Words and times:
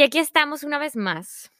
Y 0.00 0.02
aquí 0.02 0.16
estamos 0.16 0.62
una 0.62 0.78
vez 0.78 0.96
más. 0.96 1.52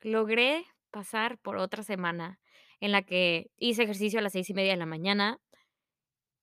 Logré 0.00 0.64
pasar 0.90 1.36
por 1.36 1.58
otra 1.58 1.82
semana 1.82 2.40
en 2.80 2.92
la 2.92 3.02
que 3.02 3.50
hice 3.58 3.82
ejercicio 3.82 4.20
a 4.20 4.22
las 4.22 4.32
6 4.32 4.48
y 4.48 4.54
media 4.54 4.72
de 4.72 4.78
la 4.78 4.86
mañana. 4.86 5.38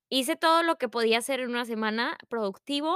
Hice 0.08 0.36
todo 0.36 0.62
lo 0.62 0.76
que 0.76 0.88
podía 0.88 1.18
hacer 1.18 1.40
en 1.40 1.50
una 1.50 1.66
semana 1.66 2.16
productivo, 2.30 2.96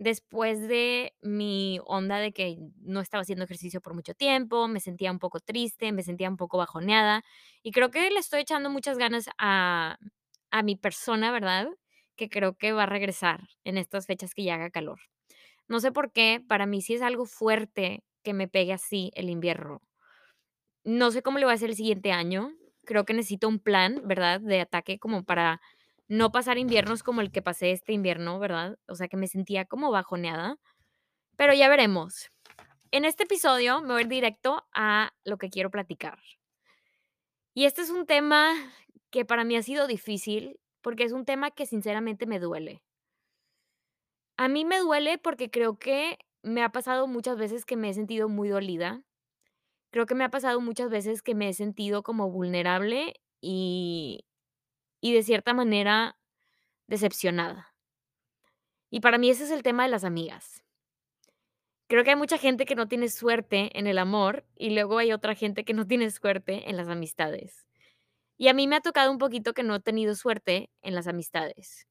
después 0.00 0.66
de 0.66 1.14
mi 1.22 1.78
onda 1.84 2.18
de 2.18 2.32
que 2.32 2.58
no 2.80 3.00
estaba 3.00 3.22
haciendo 3.22 3.44
ejercicio 3.44 3.80
por 3.80 3.94
mucho 3.94 4.14
tiempo, 4.14 4.66
me 4.66 4.80
sentía 4.80 5.12
un 5.12 5.20
poco 5.20 5.38
triste, 5.38 5.92
me 5.92 6.02
sentía 6.02 6.28
un 6.28 6.36
poco 6.36 6.58
bajoneada, 6.58 7.22
y 7.62 7.70
creo 7.70 7.92
que 7.92 8.10
le 8.10 8.18
estoy 8.18 8.40
echando 8.40 8.68
muchas 8.68 8.98
ganas 8.98 9.28
a 9.38 9.96
a 10.50 10.62
mi 10.64 10.74
persona, 10.74 11.30
¿verdad? 11.30 11.68
Que 12.16 12.28
creo 12.28 12.56
que 12.56 12.72
va 12.72 12.82
a 12.82 12.86
regresar 12.86 13.42
en 13.62 13.78
estas 13.78 14.06
fechas 14.06 14.34
que 14.34 14.42
ya 14.42 14.56
haga 14.56 14.70
calor. 14.70 14.98
No 15.68 15.80
sé 15.80 15.92
por 15.92 16.12
qué, 16.12 16.42
para 16.46 16.66
mí 16.66 16.80
sí 16.82 16.94
es 16.94 17.02
algo 17.02 17.26
fuerte 17.26 18.04
que 18.22 18.34
me 18.34 18.48
pegue 18.48 18.72
así 18.72 19.10
el 19.14 19.30
invierno. 19.30 19.82
No 20.84 21.10
sé 21.10 21.22
cómo 21.22 21.38
le 21.38 21.44
voy 21.44 21.52
a 21.52 21.54
hacer 21.56 21.70
el 21.70 21.76
siguiente 21.76 22.12
año. 22.12 22.52
Creo 22.84 23.04
que 23.04 23.14
necesito 23.14 23.48
un 23.48 23.58
plan, 23.58 24.02
¿verdad? 24.04 24.40
De 24.40 24.60
ataque 24.60 24.98
como 24.98 25.24
para 25.24 25.60
no 26.08 26.30
pasar 26.30 26.58
inviernos 26.58 27.02
como 27.02 27.20
el 27.20 27.32
que 27.32 27.42
pasé 27.42 27.72
este 27.72 27.92
invierno, 27.92 28.38
¿verdad? 28.38 28.78
O 28.86 28.94
sea, 28.94 29.08
que 29.08 29.16
me 29.16 29.26
sentía 29.26 29.64
como 29.64 29.90
bajoneada, 29.90 30.58
pero 31.36 31.52
ya 31.54 31.68
veremos. 31.68 32.30
En 32.92 33.04
este 33.04 33.24
episodio 33.24 33.80
me 33.80 33.88
voy 33.88 33.98
a 33.98 34.00
ir 34.02 34.08
directo 34.08 34.64
a 34.72 35.12
lo 35.24 35.38
que 35.38 35.50
quiero 35.50 35.70
platicar. 35.70 36.18
Y 37.54 37.64
este 37.64 37.82
es 37.82 37.90
un 37.90 38.06
tema 38.06 38.52
que 39.10 39.24
para 39.24 39.44
mí 39.44 39.56
ha 39.56 39.62
sido 39.62 39.86
difícil, 39.86 40.60
porque 40.82 41.04
es 41.04 41.12
un 41.12 41.24
tema 41.24 41.50
que 41.50 41.66
sinceramente 41.66 42.26
me 42.26 42.38
duele. 42.38 42.82
A 44.38 44.48
mí 44.48 44.64
me 44.64 44.78
duele 44.78 45.18
porque 45.18 45.50
creo 45.50 45.78
que 45.78 46.18
me 46.42 46.62
ha 46.62 46.70
pasado 46.70 47.06
muchas 47.06 47.38
veces 47.38 47.64
que 47.64 47.76
me 47.76 47.88
he 47.90 47.94
sentido 47.94 48.28
muy 48.28 48.48
dolida. 48.48 49.02
Creo 49.90 50.06
que 50.06 50.14
me 50.14 50.24
ha 50.24 50.30
pasado 50.30 50.60
muchas 50.60 50.90
veces 50.90 51.22
que 51.22 51.34
me 51.34 51.48
he 51.48 51.54
sentido 51.54 52.02
como 52.02 52.30
vulnerable 52.30 53.14
y 53.40 54.24
y 55.00 55.14
de 55.14 55.22
cierta 55.22 55.54
manera 55.54 56.18
decepcionada. 56.88 57.74
Y 58.90 59.00
para 59.00 59.18
mí 59.18 59.30
ese 59.30 59.44
es 59.44 59.50
el 59.50 59.62
tema 59.62 59.84
de 59.84 59.90
las 59.90 60.04
amigas. 60.04 60.62
Creo 61.88 62.02
que 62.02 62.10
hay 62.10 62.16
mucha 62.16 62.38
gente 62.38 62.66
que 62.66 62.74
no 62.74 62.88
tiene 62.88 63.08
suerte 63.08 63.78
en 63.78 63.86
el 63.86 63.98
amor, 63.98 64.44
y 64.56 64.70
luego 64.70 64.98
hay 64.98 65.12
otra 65.12 65.36
gente 65.36 65.64
que 65.64 65.72
no 65.72 65.86
tiene 65.86 66.10
suerte 66.10 66.68
en 66.68 66.76
las 66.76 66.88
amistades. 66.88 67.64
Y 68.38 68.48
a 68.48 68.54
mí 68.54 68.66
me 68.68 68.76
ha 68.76 68.80
tocado 68.80 69.10
un 69.10 69.18
poquito 69.18 69.54
que 69.54 69.62
no 69.62 69.76
he 69.76 69.80
tenido 69.80 70.14
suerte 70.14 70.70
en 70.82 70.94
las 70.94 71.06
amistades. 71.08 71.86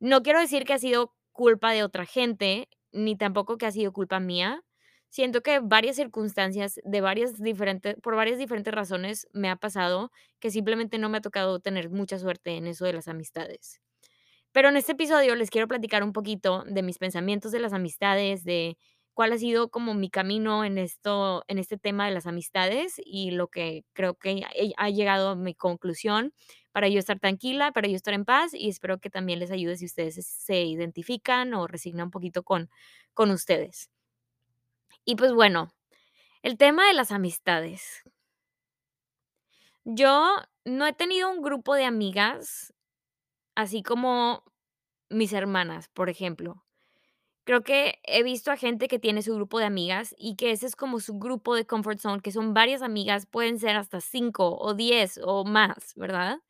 No 0.00 0.22
quiero 0.22 0.40
decir 0.40 0.64
que 0.64 0.74
ha 0.74 0.78
sido 0.78 1.14
culpa 1.36 1.72
de 1.72 1.84
otra 1.84 2.06
gente, 2.06 2.68
ni 2.92 3.16
tampoco 3.16 3.58
que 3.58 3.66
ha 3.66 3.72
sido 3.72 3.92
culpa 3.92 4.20
mía. 4.20 4.62
Siento 5.10 5.42
que 5.42 5.60
varias 5.60 5.96
circunstancias 5.96 6.80
de 6.84 7.00
varias 7.00 7.40
diferentes 7.40 7.96
por 8.02 8.16
varias 8.16 8.38
diferentes 8.38 8.74
razones 8.74 9.28
me 9.32 9.50
ha 9.50 9.56
pasado 9.56 10.10
que 10.40 10.50
simplemente 10.50 10.98
no 10.98 11.08
me 11.08 11.18
ha 11.18 11.20
tocado 11.22 11.60
tener 11.60 11.90
mucha 11.90 12.18
suerte 12.18 12.56
en 12.56 12.66
eso 12.66 12.84
de 12.86 12.94
las 12.94 13.08
amistades. 13.08 13.80
Pero 14.52 14.68
en 14.70 14.76
este 14.76 14.92
episodio 14.92 15.34
les 15.36 15.50
quiero 15.50 15.68
platicar 15.68 16.02
un 16.02 16.12
poquito 16.12 16.64
de 16.66 16.82
mis 16.82 16.98
pensamientos 16.98 17.52
de 17.52 17.60
las 17.60 17.72
amistades, 17.74 18.44
de 18.44 18.78
cuál 19.16 19.32
ha 19.34 19.38
sido 19.38 19.70
como 19.70 19.94
mi 19.94 20.10
camino 20.10 20.64
en 20.64 20.78
esto 20.78 21.44
en 21.48 21.58
este 21.58 21.78
tema 21.78 22.06
de 22.06 22.12
las 22.14 22.26
amistades 22.28 22.96
y 23.04 23.32
lo 23.32 23.48
que 23.48 23.84
creo 23.94 24.14
que 24.16 24.44
he 24.54 24.74
ha 24.78 24.90
llegado 24.90 25.30
a 25.30 25.36
mi 25.36 25.54
conclusión 25.56 26.34
para 26.72 26.88
yo 26.88 27.00
estar 27.00 27.18
tranquila, 27.20 27.72
para 27.72 27.88
yo 27.88 27.96
estar 27.96 28.14
en 28.14 28.26
paz 28.26 28.54
y 28.54 28.68
espero 28.68 29.00
que 29.00 29.10
también 29.10 29.40
les 29.40 29.50
ayude 29.52 29.78
si 29.78 29.86
ustedes 29.86 30.26
se 30.26 30.62
identifican 30.64 31.54
o 31.54 31.66
resignan 31.68 32.06
un 32.08 32.12
poquito 32.12 32.44
con 32.44 32.70
con 33.14 33.30
ustedes. 33.32 33.90
Y 35.06 35.16
pues 35.16 35.32
bueno, 35.32 35.72
el 36.42 36.58
tema 36.58 36.86
de 36.88 36.94
las 36.94 37.12
amistades. 37.12 38.02
Yo 39.84 40.36
no 40.64 40.86
he 40.86 40.92
tenido 40.92 41.30
un 41.30 41.42
grupo 41.42 41.74
de 41.74 41.84
amigas, 41.84 42.74
así 43.56 43.82
como 43.82 44.44
mis 45.10 45.32
hermanas, 45.34 45.88
por 45.88 46.10
ejemplo. 46.10 46.65
Creo 47.46 47.62
que 47.62 48.00
he 48.02 48.24
visto 48.24 48.50
a 48.50 48.56
gente 48.56 48.88
que 48.88 48.98
tiene 48.98 49.22
su 49.22 49.32
grupo 49.36 49.60
de 49.60 49.66
amigas 49.66 50.12
y 50.18 50.34
que 50.34 50.50
ese 50.50 50.66
es 50.66 50.74
como 50.74 50.98
su 50.98 51.14
grupo 51.20 51.54
de 51.54 51.64
comfort 51.64 52.00
zone, 52.00 52.20
que 52.20 52.32
son 52.32 52.54
varias 52.54 52.82
amigas, 52.82 53.26
pueden 53.26 53.60
ser 53.60 53.76
hasta 53.76 54.00
5 54.00 54.58
o 54.58 54.74
10 54.74 55.20
o 55.24 55.44
más, 55.44 55.92
¿verdad? 55.94 56.40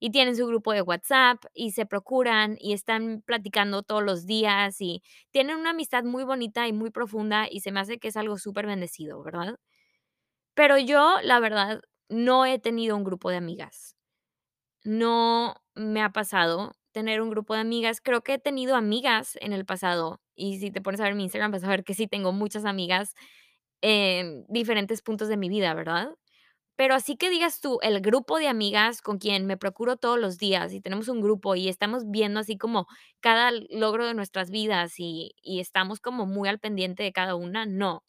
Y 0.00 0.10
tienen 0.12 0.36
su 0.36 0.46
grupo 0.46 0.72
de 0.72 0.82
WhatsApp 0.82 1.44
y 1.54 1.72
se 1.72 1.86
procuran 1.86 2.56
y 2.60 2.74
están 2.74 3.22
platicando 3.26 3.82
todos 3.82 4.04
los 4.04 4.26
días 4.26 4.80
y 4.80 5.02
tienen 5.32 5.56
una 5.58 5.70
amistad 5.70 6.04
muy 6.04 6.24
bonita 6.24 6.68
y 6.68 6.72
muy 6.72 6.90
profunda 6.90 7.48
y 7.50 7.60
se 7.60 7.72
me 7.72 7.80
hace 7.80 7.98
que 7.98 8.08
es 8.08 8.16
algo 8.16 8.38
súper 8.38 8.66
bendecido, 8.66 9.22
¿verdad? 9.24 9.58
Pero 10.54 10.78
yo, 10.78 11.16
la 11.22 11.40
verdad, 11.40 11.82
no 12.08 12.46
he 12.46 12.58
tenido 12.58 12.96
un 12.96 13.04
grupo 13.04 13.30
de 13.30 13.36
amigas. 13.36 13.94
No 14.84 15.56
me 15.74 16.02
ha 16.02 16.10
pasado 16.12 16.74
tener 16.96 17.20
un 17.20 17.28
grupo 17.28 17.52
de 17.54 17.60
amigas. 17.60 18.00
Creo 18.00 18.22
que 18.22 18.34
he 18.34 18.38
tenido 18.38 18.74
amigas 18.74 19.36
en 19.42 19.52
el 19.52 19.66
pasado, 19.66 20.22
y 20.34 20.58
si 20.60 20.70
te 20.70 20.80
pones 20.80 20.98
a 21.00 21.04
ver 21.04 21.14
mi 21.14 21.24
Instagram, 21.24 21.52
vas 21.52 21.62
a 21.64 21.68
ver 21.68 21.84
que 21.84 21.92
sí 21.94 22.06
tengo 22.08 22.32
muchas 22.32 22.64
amigas 22.64 23.14
en 23.82 24.44
diferentes 24.48 25.02
puntos 25.02 25.28
de 25.28 25.36
mi 25.36 25.48
vida, 25.50 25.74
¿verdad? 25.74 26.10
Pero 26.76 26.94
así 26.94 27.16
que 27.16 27.30
digas 27.30 27.60
tú, 27.60 27.78
el 27.82 28.00
grupo 28.00 28.38
de 28.38 28.48
amigas 28.48 29.02
con 29.02 29.18
quien 29.18 29.46
me 29.46 29.56
procuro 29.58 29.96
todos 29.98 30.18
los 30.20 30.38
días, 30.38 30.72
y 30.74 30.80
tenemos 30.80 31.08
un 31.08 31.20
grupo, 31.22 31.56
y 31.56 31.68
estamos 31.68 32.04
viendo 32.10 32.40
así 32.40 32.58
como 32.58 32.86
cada 33.20 33.52
logro 33.70 34.06
de 34.06 34.14
nuestras 34.14 34.50
vidas, 34.50 34.94
y 34.98 35.32
y 35.42 35.60
estamos 35.60 36.00
como 36.00 36.26
muy 36.26 36.48
al 36.48 36.60
pendiente 36.60 37.02
de 37.04 37.12
cada 37.12 37.34
una, 37.36 37.66
no. 37.66 38.04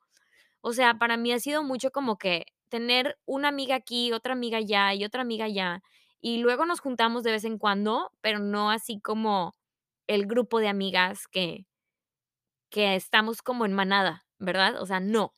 O 0.61 0.73
sea, 0.73 0.95
para 0.99 1.17
mí 1.17 1.31
ha 1.33 1.39
sido 1.39 1.63
mucho 1.63 1.91
como 1.91 2.17
que 2.17 2.45
tener 2.69 3.17
una 3.25 3.49
amiga 3.49 3.75
aquí, 3.75 4.13
otra 4.13 4.33
amiga 4.33 4.59
allá 4.59 4.93
y 4.95 5.05
otra 5.05 5.21
amiga 5.23 5.45
allá, 5.45 5.81
y 6.21 6.39
luego 6.39 6.65
nos 6.65 6.79
juntamos 6.81 7.23
de 7.23 7.31
vez 7.31 7.43
en 7.45 7.57
cuando, 7.57 8.11
pero 8.21 8.39
no 8.39 8.71
así 8.71 8.99
como 9.01 9.55
el 10.07 10.25
grupo 10.27 10.59
de 10.59 10.69
amigas 10.69 11.27
que 11.27 11.65
que 12.71 12.95
estamos 12.95 13.41
como 13.41 13.65
en 13.65 13.73
manada, 13.73 14.25
¿verdad? 14.39 14.81
O 14.81 14.85
sea, 14.85 14.99
no. 14.99 15.33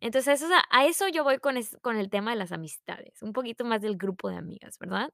Entonces, 0.00 0.42
eso, 0.42 0.52
a 0.70 0.86
eso 0.86 1.08
yo 1.08 1.24
voy 1.24 1.38
con 1.38 1.56
es 1.56 1.76
con 1.82 1.96
el 1.96 2.10
tema 2.10 2.32
de 2.32 2.36
las 2.38 2.52
amistades, 2.52 3.22
un 3.22 3.32
poquito 3.32 3.64
más 3.64 3.82
del 3.82 3.96
grupo 3.96 4.30
de 4.30 4.36
amigas, 4.36 4.78
¿verdad? 4.78 5.10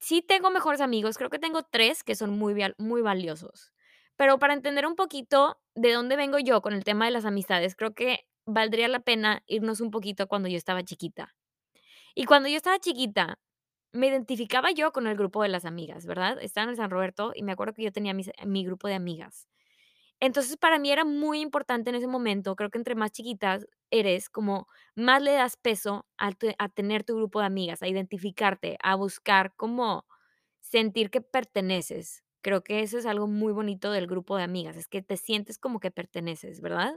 Sí 0.00 0.22
tengo 0.22 0.50
mejores 0.50 0.80
amigos, 0.80 1.18
creo 1.18 1.30
que 1.30 1.38
tengo 1.38 1.62
3 1.64 2.04
que 2.04 2.14
son 2.14 2.30
muy 2.38 2.54
muy 2.78 3.02
valiosos. 3.02 3.72
Pero 4.16 4.38
para 4.38 4.54
entender 4.54 4.86
un 4.86 4.96
poquito 4.96 5.60
de 5.74 5.92
dónde 5.92 6.16
vengo 6.16 6.38
yo 6.38 6.60
con 6.62 6.72
el 6.72 6.84
tema 6.84 7.04
de 7.06 7.10
las 7.12 7.24
amistades, 7.24 7.76
creo 7.76 7.94
que 7.94 8.26
valdría 8.46 8.88
la 8.88 9.00
pena 9.00 9.42
irnos 9.46 9.80
un 9.80 9.90
poquito 9.90 10.26
cuando 10.28 10.48
yo 10.48 10.56
estaba 10.56 10.82
chiquita. 10.84 11.34
Y 12.14 12.24
cuando 12.24 12.48
yo 12.48 12.56
estaba 12.56 12.78
chiquita, 12.78 13.38
me 13.92 14.08
identificaba 14.08 14.70
yo 14.72 14.92
con 14.92 15.06
el 15.06 15.16
grupo 15.16 15.42
de 15.42 15.48
las 15.48 15.64
amigas, 15.64 16.06
¿verdad? 16.06 16.38
Estaba 16.42 16.70
en 16.70 16.76
San 16.76 16.90
Roberto 16.90 17.32
y 17.34 17.42
me 17.42 17.52
acuerdo 17.52 17.74
que 17.74 17.82
yo 17.84 17.92
tenía 17.92 18.14
mis 18.14 18.30
mi 18.46 18.64
grupo 18.64 18.88
de 18.88 18.94
amigas. 18.94 19.48
Entonces, 20.20 20.56
para 20.56 20.78
mí 20.78 20.90
era 20.90 21.04
muy 21.04 21.40
importante 21.40 21.90
en 21.90 21.96
ese 21.96 22.08
momento, 22.08 22.56
creo 22.56 22.70
que 22.70 22.78
entre 22.78 22.94
más 22.96 23.12
chiquitas 23.12 23.66
eres, 23.90 24.28
como 24.30 24.66
más 24.96 25.22
le 25.22 25.32
das 25.32 25.56
peso 25.56 26.06
a 26.18 26.32
tener 26.70 27.04
tu 27.04 27.16
grupo 27.16 27.40
de 27.40 27.46
amigas, 27.46 27.82
a 27.82 27.88
identificarte, 27.88 28.78
a 28.82 28.96
buscar 28.96 29.54
como 29.56 30.06
sentir 30.60 31.10
que 31.10 31.20
perteneces. 31.20 32.24
Creo 32.42 32.62
que 32.64 32.82
eso 32.82 32.98
es 32.98 33.06
algo 33.06 33.26
muy 33.28 33.52
bonito 33.52 33.92
del 33.92 34.06
grupo 34.08 34.36
de 34.36 34.42
amigas, 34.44 34.76
es 34.76 34.88
que 34.88 35.02
te 35.02 35.16
sientes 35.16 35.58
como 35.58 35.80
que 35.80 35.90
perteneces, 35.92 36.60
¿verdad? 36.60 36.94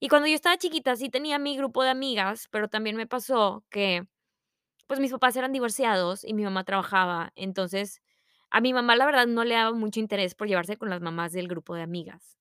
Y 0.00 0.08
cuando 0.08 0.28
yo 0.28 0.34
estaba 0.34 0.58
chiquita, 0.58 0.96
sí 0.96 1.10
tenía 1.10 1.38
mi 1.38 1.56
grupo 1.56 1.82
de 1.84 1.90
amigas, 1.90 2.48
pero 2.50 2.68
también 2.68 2.96
me 2.96 3.06
pasó 3.06 3.64
que, 3.70 4.06
pues, 4.86 5.00
mis 5.00 5.12
papás 5.12 5.36
eran 5.36 5.52
divorciados 5.52 6.24
y 6.24 6.34
mi 6.34 6.44
mamá 6.44 6.64
trabajaba. 6.64 7.32
Entonces, 7.36 8.00
a 8.50 8.60
mi 8.60 8.72
mamá, 8.72 8.96
la 8.96 9.06
verdad, 9.06 9.26
no 9.26 9.44
le 9.44 9.54
daba 9.54 9.72
mucho 9.72 10.00
interés 10.00 10.34
por 10.34 10.48
llevarse 10.48 10.76
con 10.76 10.90
las 10.90 11.00
mamás 11.00 11.32
del 11.32 11.48
grupo 11.48 11.74
de 11.74 11.82
amigas. 11.82 12.38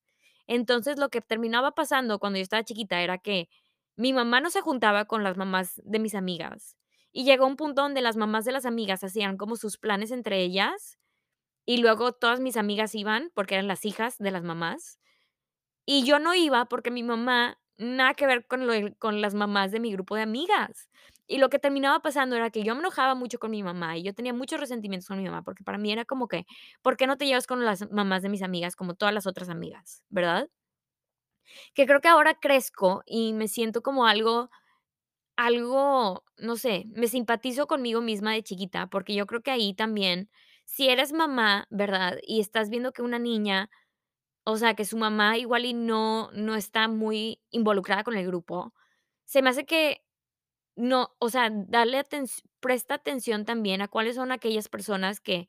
Entonces, 0.48 0.98
lo 1.00 1.10
que 1.10 1.22
terminaba 1.22 1.72
pasando 1.74 2.20
cuando 2.20 2.38
yo 2.38 2.44
estaba 2.44 2.64
chiquita 2.64 3.02
era 3.02 3.18
que 3.20 3.50
mi 3.96 4.14
mamá 4.14 4.42
no 4.42 4.50
se 4.50 4.62
juntaba 4.62 5.06
con 5.06 5.24
las 5.24 5.38
mamás 5.38 5.82
de 5.86 6.00
mis 6.00 6.16
amigas, 6.16 6.78
y 7.14 7.26
llegó 7.26 7.46
un 7.46 7.58
punto 7.58 7.82
donde 7.82 8.02
las 8.02 8.16
mamás 8.18 8.46
de 8.46 8.54
las 8.54 8.66
amigas 8.66 9.04
hacían 9.04 9.38
como 9.38 9.56
sus 9.58 9.78
planes 9.78 10.12
entre 10.12 10.42
ellas, 10.42 10.98
y 11.66 11.78
luego 11.80 12.14
todas 12.14 12.40
mis 12.42 12.58
amigas 12.58 12.96
iban, 12.96 13.32
porque 13.36 13.56
eran 13.56 13.68
las 13.68 13.86
hijas 13.86 14.18
de 14.20 14.32
las 14.32 14.44
mamás, 14.44 15.00
y 15.86 16.04
yo 16.06 16.20
no 16.20 16.36
iba 16.36 16.66
porque 16.66 16.92
mi 16.92 17.04
mamá 17.04 17.60
nada 17.78 18.14
que 18.14 18.28
ver 18.28 18.46
con 18.48 18.68
lo 18.68 18.74
con 19.00 19.22
las 19.22 19.34
mamás 19.36 19.72
de 19.72 19.80
mi 19.80 19.92
grupo 19.94 20.16
de 20.16 20.22
amigas. 20.24 20.90
Y 21.32 21.38
lo 21.38 21.50
que 21.50 21.60
terminaba 21.60 22.02
pasando 22.02 22.36
era 22.36 22.50
que 22.50 22.62
yo 22.62 22.76
me 22.76 22.82
enojaba 22.82 23.16
mucho 23.16 23.40
con 23.40 23.52
mi 23.52 23.64
mamá, 23.64 23.98
y 23.98 24.04
yo 24.04 24.14
tenía 24.14 24.34
muchos 24.34 24.60
resentimientos 24.60 25.08
con 25.08 25.18
mi 25.18 25.24
mamá, 25.24 25.44
porque 25.44 25.64
para 25.64 25.78
mí 25.78 25.90
era 25.90 26.04
como 26.04 26.28
que, 26.28 26.46
¿por 26.82 26.98
qué 26.98 27.08
no 27.08 27.18
te 27.18 27.26
llevas 27.26 27.48
con 27.48 27.64
las 27.64 27.90
mamás 27.90 28.22
de 28.22 28.28
mis 28.28 28.42
amigas 28.44 28.76
como 28.76 28.96
todas 28.96 29.14
las 29.14 29.26
otras 29.28 29.48
amigas?, 29.48 30.04
¿verdad? 30.10 30.50
Que 31.76 31.86
creo 31.86 32.02
que 32.02 32.10
ahora 32.10 32.34
crezco 32.36 33.02
y 33.06 33.34
me 33.34 33.48
siento 33.48 33.82
como 33.82 34.06
algo 34.06 34.50
algo, 35.38 36.24
no 36.38 36.58
sé, 36.58 36.86
me 36.96 37.08
simpatizo 37.08 37.68
conmigo 37.68 38.02
misma 38.02 38.34
de 38.34 38.44
chiquita, 38.44 38.88
porque 38.88 39.16
yo 39.16 39.26
creo 39.28 39.42
que 39.42 39.52
ahí 39.52 39.74
también, 39.74 40.30
si 40.66 40.90
eres 40.90 41.14
mamá, 41.14 41.68
¿verdad? 41.72 42.18
Y 42.24 42.42
estás 42.42 42.70
viendo 42.70 42.94
que 42.94 43.02
una 43.04 43.20
niña 43.20 43.70
o 44.46 44.58
sea, 44.58 44.76
que 44.76 44.86
su 44.86 44.98
mamá 44.98 45.38
igual 45.38 45.66
y 45.66 45.74
no 45.74 46.32
no 46.34 46.56
está 46.56 46.88
muy 46.90 47.42
involucrada 47.52 48.04
con 48.06 48.16
el 48.18 48.28
grupo, 48.28 48.74
se 49.26 49.42
me 49.44 49.50
hace 49.52 49.66
que 49.66 50.04
no, 50.76 51.16
o 51.20 51.30
sea, 51.30 51.46
atenc 51.74 52.30
presta 52.60 52.96
atención 52.96 53.46
también 53.46 53.82
a 53.82 53.88
cuáles 53.88 54.16
son 54.16 54.32
aquellas 54.32 54.70
personas 54.70 55.20
que 55.22 55.48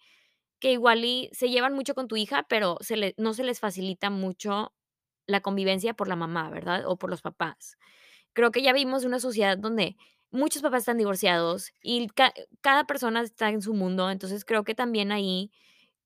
que 0.61 0.73
igual 0.73 1.05
y 1.05 1.31
se 1.33 1.51
llevan 1.51 1.75
mucho 1.75 1.95
con 1.95 2.09
tu 2.09 2.17
hija, 2.17 2.45
pero 2.49 2.79
se 2.81 2.97
le 2.97 3.15
no 3.19 3.35
se 3.35 3.45
les 3.45 3.61
facilita 3.61 4.11
mucho 4.11 4.73
la 5.27 5.41
convivencia 5.43 5.95
por 5.95 6.09
la 6.09 6.17
mamá, 6.17 6.51
¿verdad? 6.51 6.85
O 6.87 6.99
por 6.99 7.11
los 7.11 7.23
papás. 7.23 7.79
Creo 8.35 8.51
que 8.53 8.63
ya 8.63 8.73
vimos 8.73 9.05
una 9.05 9.21
sociedad 9.21 9.59
donde 9.59 9.97
muchos 10.31 10.63
papás 10.63 10.81
están 10.83 10.99
divorciados 10.99 11.73
y 11.83 12.09
ca 12.09 12.33
cada 12.63 12.87
persona 12.87 13.23
está 13.23 13.51
en 13.51 13.63
su 13.63 13.75
mundo, 13.75 14.11
entonces 14.11 14.45
creo 14.45 14.65
que 14.65 14.75
también 14.75 15.13
ahí, 15.13 15.53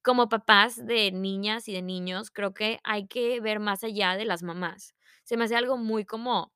como 0.03 0.29
papás 0.29 0.87
de 0.87 1.13
niñas 1.13 1.69
y 1.69 1.73
de 1.75 1.83
niños, 1.83 2.31
creo 2.31 2.55
que 2.55 2.81
hay 2.85 3.07
que 3.09 3.41
ver 3.41 3.61
más 3.61 3.85
allá 3.85 4.17
de 4.17 4.25
las 4.27 4.43
mamás. 4.43 4.95
Se 5.25 5.37
me 5.37 5.45
hace 5.45 5.57
algo 5.57 5.79
muy 5.79 6.05
como 6.07 6.53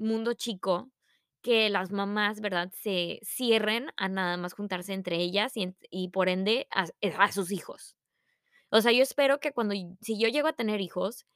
mundo 0.00 0.34
chico, 0.34 0.90
que 1.42 1.70
las 1.70 1.92
mamás, 1.92 2.40
¿verdad?, 2.42 2.70
se 2.74 3.20
cierren 3.24 3.92
a 3.98 4.08
nada 4.10 4.36
más 4.38 4.54
juntarse 4.54 4.94
entre 4.94 5.16
ellas 5.18 5.56
y 5.56 5.74
y 5.90 6.10
por 6.10 6.28
ende 6.30 6.68
a 6.72 6.86
a 7.18 7.32
sus 7.32 7.52
hijos. 7.52 7.96
O 8.70 8.80
sea, 8.82 8.92
yo 8.92 9.02
espero 9.04 9.40
que 9.40 9.52
cuando 9.52 9.74
si 10.02 10.18
yo 10.20 10.28
llego 10.28 10.48
a 10.48 10.54
tener 10.54 10.80
hijos, 10.82 11.26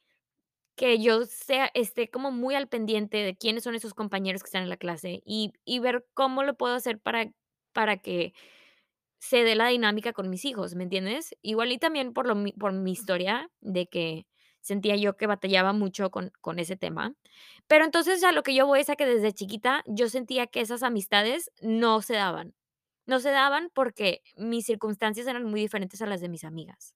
que 0.77 0.99
yo 1.01 1.25
sea 1.25 1.71
esté 1.75 2.09
como 2.11 2.31
muy 2.31 2.55
al 2.55 2.67
pendiente 2.69 3.17
de 3.19 3.35
quiénes 3.37 3.63
son 3.65 3.75
esos 3.75 3.93
compañeros 3.95 4.43
que 4.43 4.47
están 4.49 4.63
en 4.63 4.69
la 4.69 4.77
clase 4.77 5.21
y 5.25 5.53
y 5.65 5.79
ver 5.79 6.05
cómo 6.15 6.43
lo 6.43 6.55
puedo 6.57 6.75
hacer 6.75 6.99
para 7.01 7.31
para 7.73 7.97
que 7.97 8.33
se 9.19 9.43
dé 9.45 9.55
la 9.55 9.67
dinámica 9.69 10.13
con 10.13 10.29
mis 10.29 10.45
hijos, 10.45 10.75
¿me 10.75 10.83
entiendes? 10.85 11.35
Igual 11.43 11.71
y 11.73 11.79
también 11.79 12.13
por 12.13 12.27
lo 12.27 12.35
por 12.59 12.73
mi 12.73 12.91
historia 12.93 13.49
de 13.61 13.87
que 13.87 14.25
sentía 14.65 14.95
yo 14.97 15.15
que 15.17 15.27
batallaba 15.27 15.73
mucho 15.73 16.11
con 16.11 16.31
con 16.41 16.59
ese 16.59 16.75
tema. 16.75 17.13
Pero 17.67 17.85
entonces, 17.85 18.23
a 18.23 18.31
lo 18.31 18.43
que 18.43 18.55
yo 18.55 18.65
voy 18.67 18.81
es 18.81 18.89
a 18.89 18.95
que 18.95 19.05
desde 19.05 19.33
chiquita 19.33 19.83
yo 19.87 20.09
sentía 20.09 20.47
que 20.47 20.61
esas 20.61 20.83
amistades 20.83 21.51
no 21.61 22.01
se 22.01 22.15
daban. 22.15 22.53
No 23.07 23.19
se 23.19 23.31
daban 23.31 23.69
porque 23.73 24.21
mis 24.37 24.65
circunstancias 24.65 25.27
eran 25.27 25.45
muy 25.45 25.61
diferentes 25.61 26.01
a 26.01 26.07
las 26.07 26.21
de 26.21 26.29
mis 26.29 26.43
amigas. 26.45 26.95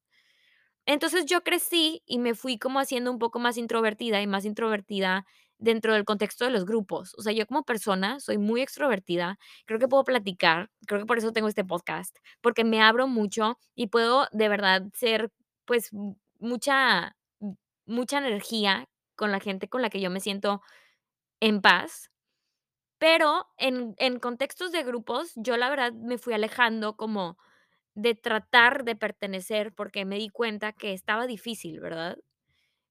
Entonces, 0.85 1.25
yo 1.25 1.43
crecí 1.43 2.01
y 2.05 2.19
me 2.19 2.35
fui 2.35 2.57
como 2.57 2.79
haciendo 2.79 3.11
un 3.11 3.19
poco 3.19 3.39
más 3.39 3.57
introvertida 3.57 4.21
y 4.21 4.27
más 4.27 4.45
introvertida 4.45 5.25
dentro 5.59 5.93
del 5.93 6.05
contexto 6.05 6.45
de 6.45 6.51
los 6.51 6.65
grupos. 6.65 7.13
O 7.17 7.21
sea, 7.21 7.33
yo 7.33 7.45
como 7.47 7.63
persona 7.63 8.19
soy 8.19 8.37
muy 8.39 8.61
extrovertida, 8.61 9.37
creo 9.65 9.79
que 9.79 9.87
puedo 9.87 10.03
platicar, 10.05 10.71
creo 10.87 11.01
que 11.01 11.05
por 11.05 11.17
eso 11.19 11.33
tengo 11.33 11.47
este 11.49 11.65
podcast, 11.65 12.17
porque 12.41 12.63
me 12.63 12.81
abro 12.81 13.07
mucho 13.07 13.57
y 13.75 13.87
puedo 13.87 14.27
de 14.31 14.49
verdad 14.49 14.83
ser, 14.95 15.31
pues, 15.65 15.89
mucha 16.39 17.15
mucha 17.89 18.19
energía 18.19 18.85
con 19.17 19.31
la 19.33 19.41
gente 19.41 19.69
con 19.69 19.81
la 19.83 19.89
que 19.91 20.01
yo 20.01 20.09
me 20.11 20.21
siento 20.21 20.61
en 21.41 21.61
paz. 21.61 22.11
Pero 22.99 23.47
en 23.57 23.95
en 23.97 24.19
contextos 24.19 24.71
de 24.73 24.83
grupos, 24.83 25.33
yo 25.35 25.57
la 25.57 25.69
verdad 25.69 25.93
me 25.93 26.17
fui 26.17 26.33
alejando 26.33 26.95
como 26.97 27.37
de 27.95 28.15
tratar 28.15 28.85
de 28.85 28.95
pertenecer, 28.97 29.73
porque 29.75 30.05
me 30.05 30.17
di 30.17 30.29
cuenta 30.29 30.73
que 30.73 30.93
estaba 30.93 31.27
difícil, 31.27 31.79
¿verdad? 31.81 32.17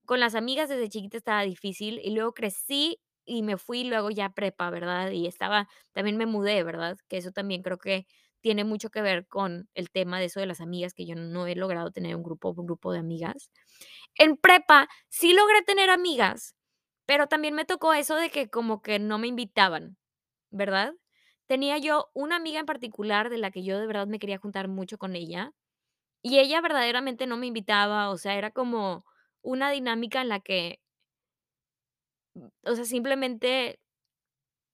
Con 0.05 0.19
las 0.21 0.35
amigas 0.35 0.69
desde 0.69 0.89
chiquita 0.89 1.17
estaba 1.17 1.43
difícil, 1.43 1.99
y 2.03 2.11
luego 2.11 2.33
crecí 2.33 2.99
y 3.25 3.43
me 3.43 3.57
fui 3.57 3.83
luego 3.85 4.11
ya 4.11 4.29
prepa, 4.31 4.69
¿verdad? 4.71 5.11
Y 5.11 5.27
estaba 5.27 5.67
también 5.93 6.17
me 6.17 6.25
mudé, 6.27 6.63
¿verdad? 6.63 6.97
Que 7.09 7.17
eso 7.17 7.31
también 7.31 7.63
creo 7.63 7.77
que 7.79 8.07
tiene 8.41 8.63
mucho 8.65 8.89
que 8.89 9.01
ver 9.01 9.27
con 9.27 9.69
el 9.75 9.89
tema 9.91 10.19
de 10.19 10.25
eso 10.25 10.39
de 10.39 10.45
las 10.47 10.61
amigas, 10.61 10.93
que 10.93 11.05
yo 11.05 11.15
no 11.15 11.47
he 11.47 11.55
logrado 11.55 11.91
tener 11.91 12.15
un 12.15 12.23
grupo 12.23 12.51
un 12.51 12.65
grupo 12.65 12.91
de 12.93 12.99
amigas. 12.99 13.51
En 14.17 14.37
prepa 14.37 14.89
sí 15.09 15.33
logré 15.33 15.61
tener 15.63 15.89
amigas, 15.91 16.55
pero 17.07 17.27
también 17.27 17.55
me 17.55 17.65
tocó 17.65 17.93
eso 17.93 18.15
de 18.17 18.29
que 18.31 18.49
como 18.49 18.81
que 18.83 18.99
no 18.99 19.19
me 19.19 19.27
invitaban, 19.27 19.97
¿verdad? 20.51 20.93
Tenía 21.47 21.77
yo 21.79 22.09
una 22.15 22.37
amiga 22.37 22.59
en 22.61 22.65
particular 22.67 23.29
de 23.31 23.39
la 23.39 23.51
que 23.51 23.63
yo 23.63 23.79
de 23.79 23.87
verdad 23.87 24.07
me 24.07 24.19
quería 24.19 24.37
juntar 24.39 24.67
mucho 24.69 24.97
con 24.99 25.15
ella, 25.17 25.53
y 26.23 26.39
ella 26.39 26.61
verdaderamente 26.61 27.27
no 27.27 27.37
me 27.37 27.47
invitaba, 27.47 28.09
o 28.11 28.17
sea, 28.17 28.35
era 28.37 28.51
como 28.51 29.05
una 29.43 29.71
dinámica 29.71 30.21
en 30.21 30.29
la 30.29 30.39
que 30.41 30.79
o 32.63 32.75
sea, 32.75 32.85
simplemente 32.85 33.79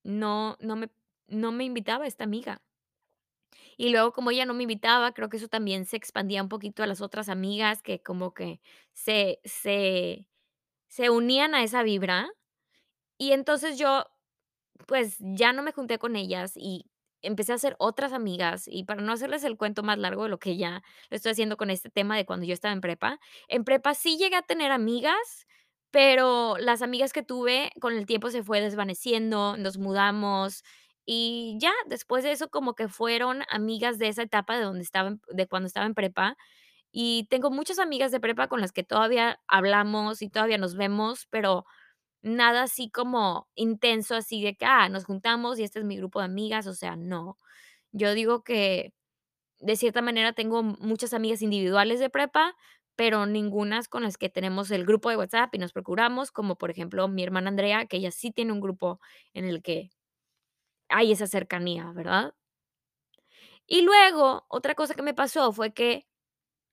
no 0.05 0.55
no 0.59 0.75
me 0.75 0.89
no 1.27 1.51
me 1.51 1.63
invitaba 1.65 2.05
esta 2.07 2.23
amiga. 2.23 2.59
Y 3.77 3.89
luego, 3.89 4.13
como 4.13 4.31
ella 4.31 4.45
no 4.45 4.53
me 4.53 4.63
invitaba, 4.63 5.13
creo 5.13 5.29
que 5.29 5.37
eso 5.37 5.47
también 5.49 5.85
se 5.85 5.97
expandía 5.97 6.41
un 6.43 6.49
poquito 6.49 6.83
a 6.83 6.87
las 6.87 7.01
otras 7.01 7.29
amigas 7.29 7.81
que 7.81 8.01
como 8.01 8.33
que 8.33 8.61
se 8.93 9.39
se 9.45 10.27
se 10.89 11.09
unían 11.11 11.55
a 11.55 11.63
esa 11.63 11.83
vibra. 11.83 12.29
Y 13.17 13.31
entonces 13.33 13.77
yo, 13.77 14.05
pues, 14.87 15.17
ya 15.19 15.53
no 15.53 15.63
me 15.63 15.71
junté 15.73 15.99
con 15.99 16.15
ellas 16.15 16.53
y 16.57 16.85
empecé 17.21 17.51
a 17.53 17.55
hacer 17.55 17.75
otras 17.79 18.13
amigas. 18.13 18.65
Y 18.67 18.83
para 18.85 19.01
no 19.01 19.13
hacerles 19.13 19.43
el 19.43 19.57
cuento 19.57 19.83
más 19.83 19.97
largo 19.99 20.23
de 20.23 20.29
lo 20.29 20.39
que 20.39 20.57
ya 20.57 20.83
lo 21.09 21.15
estoy 21.17 21.31
haciendo 21.33 21.57
con 21.57 21.69
este 21.71 21.89
tema 21.89 22.17
de 22.17 22.25
cuando 22.25 22.45
yo 22.45 22.53
estaba 22.53 22.73
en 22.73 22.81
prepa. 22.81 23.19
En 23.47 23.63
prepa 23.65 23.93
sí 23.95 24.17
llegué 24.17 24.35
a 24.37 24.41
tener 24.43 24.71
amigas, 24.71 25.47
pero 25.91 26.57
las 26.59 26.81
amigas 26.81 27.13
que 27.13 27.23
tuve 27.23 27.71
con 27.81 27.93
el 27.97 28.05
tiempo 28.05 28.29
se 28.31 28.43
fue 28.43 28.61
desvaneciendo, 28.61 29.57
nos 29.57 29.77
mudamos 29.77 30.63
y 31.05 31.57
ya, 31.59 31.71
después 31.87 32.23
de 32.23 32.31
eso 32.31 32.49
como 32.49 32.75
que 32.75 32.87
fueron 32.89 33.43
amigas 33.49 33.97
de 33.99 34.07
esa 34.09 34.23
etapa 34.23 34.57
de 34.57 34.63
donde 34.65 34.81
estaba 34.83 35.09
en 35.09 35.21
de 35.31 35.47
cuando 35.47 35.67
estaba 35.67 35.85
en 35.85 35.93
prepa. 35.95 36.37
Y 36.91 37.27
tengo 37.29 37.51
muchas 37.51 37.79
amigas 37.79 38.11
de 38.11 38.19
prepa 38.21 38.47
con 38.47 38.61
las 38.61 38.71
que 38.73 38.83
todavía 38.83 39.39
hablamos 39.47 40.21
y 40.21 40.29
todavía 40.29 40.57
nos 40.59 40.75
vemos, 40.77 41.27
pero 41.31 41.65
nada 42.23 42.63
así 42.63 42.89
como 42.91 43.49
intenso, 43.55 44.15
así 44.15 44.43
de 44.43 44.55
que, 44.55 44.65
ah, 44.65 44.89
nos 44.89 45.05
juntamos 45.05 45.59
y 45.59 45.63
este 45.63 45.79
es 45.79 45.85
mi 45.85 45.97
grupo 45.97 46.19
de 46.19 46.25
amigas, 46.25 46.67
o 46.67 46.73
sea, 46.75 46.95
no. 46.97 47.37
Yo 47.93 48.13
digo 48.15 48.43
que 48.43 48.93
de 49.59 49.75
cierta 49.75 50.01
manera 50.01 50.33
tengo 50.33 50.63
muchas 50.63 51.13
amigas 51.13 51.41
individuales 51.41 51.99
de 51.99 52.09
prepa, 52.09 52.55
pero 52.95 53.25
ningunas 53.25 53.87
con 53.89 54.03
las 54.03 54.17
que 54.17 54.29
tenemos 54.29 54.71
el 54.71 54.85
grupo 54.85 55.09
de 55.09 55.17
WhatsApp 55.17 55.53
y 55.55 55.59
nos 55.59 55.73
procuramos, 55.73 56.31
como 56.31 56.57
por 56.57 56.71
ejemplo, 56.71 57.07
mi 57.07 57.23
hermana 57.23 57.49
Andrea, 57.49 57.85
que 57.87 57.97
ella 57.97 58.11
sí 58.11 58.31
tiene 58.31 58.53
un 58.53 58.61
grupo 58.61 58.99
en 59.33 59.45
el 59.45 59.61
que 59.61 59.89
hay 60.95 61.11
esa 61.11 61.27
cercanía, 61.27 61.91
¿verdad? 61.93 62.33
Y 63.67 63.81
luego, 63.81 64.45
otra 64.47 64.75
cosa 64.75 64.93
que 64.93 65.01
me 65.01 65.13
pasó 65.13 65.51
fue 65.51 65.73
que, 65.73 66.07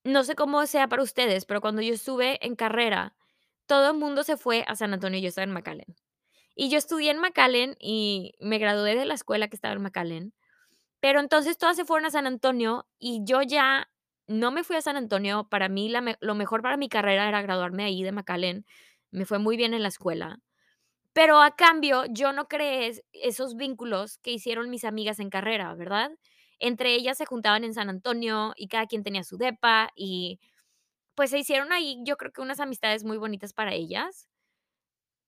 no 0.04 0.24
sé 0.24 0.34
cómo 0.36 0.66
sea 0.66 0.88
para 0.88 1.02
ustedes, 1.02 1.44
pero 1.46 1.60
cuando 1.60 1.82
yo 1.82 1.94
estuve 1.94 2.44
en 2.46 2.56
carrera, 2.56 3.16
todo 3.66 3.92
el 3.92 3.98
mundo 3.98 4.24
se 4.24 4.36
fue 4.36 4.64
a 4.68 4.76
San 4.76 4.94
Antonio, 4.94 5.18
y 5.18 5.22
yo 5.22 5.28
estaba 5.28 5.44
en 5.44 5.52
McAllen. 5.52 5.96
Y 6.54 6.70
yo 6.70 6.78
estudié 6.78 7.10
en 7.10 7.20
McAllen 7.20 7.76
y 7.80 8.34
me 8.40 8.58
gradué 8.58 8.94
de 8.96 9.06
la 9.06 9.14
escuela 9.14 9.48
que 9.48 9.56
estaba 9.56 9.74
en 9.74 9.82
McAllen, 9.82 10.34
pero 11.00 11.20
entonces 11.20 11.58
todas 11.58 11.76
se 11.76 11.84
fueron 11.84 12.06
a 12.06 12.10
San 12.10 12.26
Antonio 12.26 12.86
y 12.98 13.22
yo 13.24 13.42
ya 13.42 13.90
no 14.28 14.52
me 14.52 14.64
fui 14.64 14.76
a 14.76 14.82
San 14.82 14.96
Antonio. 14.96 15.48
Para 15.50 15.68
mí 15.68 15.92
lo 16.20 16.34
mejor 16.36 16.62
para 16.62 16.76
mi 16.76 16.88
carrera 16.88 17.28
era 17.28 17.42
graduarme 17.42 17.84
ahí 17.84 18.02
de 18.04 18.12
McAllen, 18.12 18.66
me 19.12 19.26
fue 19.26 19.38
muy 19.40 19.56
bien 19.56 19.74
en 19.74 19.82
la 19.82 19.88
escuela. 19.88 20.40
Pero 21.16 21.40
a 21.42 21.54
cambio, 21.56 22.04
yo 22.10 22.32
no 22.32 22.48
creé 22.48 22.86
es 22.88 23.02
esos 23.12 23.54
vínculos 23.56 24.18
que 24.18 24.30
hicieron 24.32 24.70
mis 24.70 24.84
amigas 24.84 25.20
en 25.20 25.28
carrera, 25.30 25.74
¿verdad? 25.74 26.10
Entre 26.58 26.94
ellas 26.94 27.18
se 27.18 27.26
juntaban 27.26 27.64
en 27.64 27.74
San 27.74 27.90
Antonio 27.90 28.52
y 28.56 28.68
cada 28.68 28.86
quien 28.86 29.02
tenía 29.02 29.22
su 29.24 29.36
depa 29.36 29.90
y, 29.94 30.40
pues, 31.16 31.30
se 31.30 31.38
hicieron 31.40 31.72
ahí, 31.72 31.98
yo 32.06 32.16
creo 32.18 32.32
que 32.32 32.42
unas 32.42 32.60
amistades 32.60 33.04
muy 33.04 33.18
bonitas 33.18 33.52
para 33.54 33.74
ellas. 33.74 34.28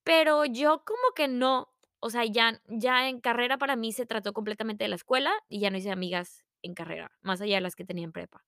Pero 0.07 0.45
yo 0.45 0.85
como 0.85 1.13
que 1.17 1.29
no, 1.29 1.73
o 2.01 2.11
sea, 2.11 2.25
ya 2.27 2.61
ya 2.69 3.09
en 3.09 3.21
carrera 3.21 3.57
para 3.59 3.75
mí 3.77 3.91
se 3.93 4.05
trató 4.07 4.33
completamente 4.35 4.85
de 4.85 4.89
la 4.89 4.97
escuela 4.97 5.33
y 5.49 5.61
ya 5.61 5.71
no 5.71 5.79
hice 5.79 5.91
amigas 5.91 6.45
en 6.63 6.75
carrera, 6.75 7.11
más 7.23 7.41
allá 7.41 7.57
de 7.57 7.61
las 7.63 7.75
que 7.75 7.85
tenía 7.87 8.05
en 8.05 8.13
prepa. 8.13 8.45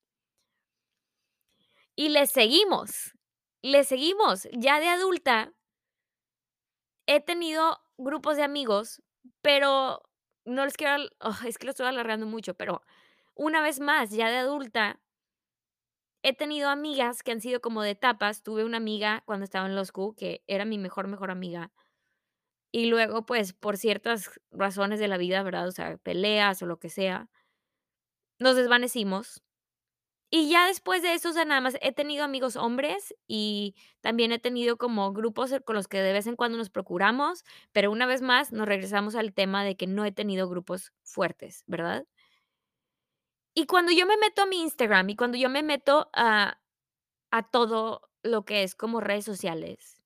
Y 1.98 2.10
le 2.10 2.26
seguimos, 2.26 3.14
le 3.62 3.82
seguimos. 3.84 4.46
Ya 4.52 4.78
de 4.80 4.88
adulta 4.88 5.52
he 7.06 7.20
tenido 7.20 7.78
grupos 7.98 8.36
de 8.36 8.42
amigos, 8.42 9.02
pero 9.42 10.02
no 10.44 10.64
les 10.64 10.76
quiero 10.76 11.04
ay, 11.20 11.48
es 11.48 11.58
que 11.58 11.66
lo 11.66 11.70
estoy 11.70 11.86
alargando 11.86 12.26
mucho, 12.26 12.54
pero 12.54 12.82
una 13.34 13.62
vez 13.62 13.80
más, 13.80 14.10
ya 14.10 14.30
de 14.30 14.38
adulta 14.38 15.00
he 16.24 16.32
tenido 16.34 16.68
amigas 16.70 17.22
que 17.22 17.32
han 17.32 17.40
sido 17.40 17.60
como 17.60 17.82
de 17.82 17.90
etapas. 17.90 18.42
Tuve 18.42 18.64
una 18.64 18.78
amiga 18.78 19.22
cuando 19.26 19.44
estaba 19.44 19.66
en 19.66 19.74
law 19.76 19.84
school 19.84 20.14
que 20.16 20.42
era 20.46 20.64
mi 20.64 20.78
mejor, 20.78 21.06
mejor 21.08 21.30
amiga. 21.30 21.70
Y 22.74 22.86
luego, 22.86 23.24
pues, 23.26 23.52
por 23.52 23.76
ciertas 23.76 24.30
razones 24.50 24.98
de 25.00 25.08
la 25.08 25.18
vida, 25.18 25.42
¿verdad? 25.42 25.68
O 25.68 25.72
sea, 25.72 25.96
peleas 25.98 26.60
o 26.62 26.66
lo 26.66 26.78
que 26.78 26.90
sea 26.90 27.28
nos 28.40 28.56
desvanecimos. 28.56 29.42
Y 30.32 30.50
ya 30.50 30.66
después 30.66 31.02
de 31.02 31.14
eso, 31.14 31.32
nada 31.44 31.60
más 31.60 31.76
he 31.80 31.92
tenido 31.92 32.24
amigos 32.24 32.56
hombres 32.56 33.14
y 33.28 33.76
también 34.00 34.32
he 34.32 34.40
tenido 34.40 34.76
como 34.76 35.12
grupos, 35.12 35.52
con 35.64 35.76
los 35.76 35.86
que 35.86 36.00
de 36.02 36.12
vez 36.12 36.26
en 36.26 36.34
cuando 36.34 36.58
nos 36.58 36.68
procuramos, 36.68 37.44
pero 37.72 37.92
una 37.92 38.06
vez 38.06 38.22
más 38.22 38.50
nos 38.52 38.66
regresamos 38.66 39.14
al 39.14 39.32
tema 39.32 39.62
de 39.64 39.76
que 39.76 39.86
no 39.86 40.04
he 40.04 40.10
tenido 40.12 40.48
grupos 40.48 40.92
fuertes, 41.04 41.62
¿verdad? 41.66 42.06
Y 43.58 43.64
cuando 43.64 43.90
yo 43.90 44.04
me 44.04 44.18
meto 44.18 44.42
a 44.42 44.46
mi 44.46 44.60
Instagram 44.60 45.08
y 45.08 45.16
cuando 45.16 45.38
yo 45.38 45.48
me 45.48 45.62
meto 45.62 46.10
a 46.12 46.60
a 47.32 47.42
todo 47.50 48.10
lo 48.22 48.44
que 48.44 48.62
es 48.62 48.74
como 48.74 49.00
redes 49.00 49.24
sociales. 49.24 50.02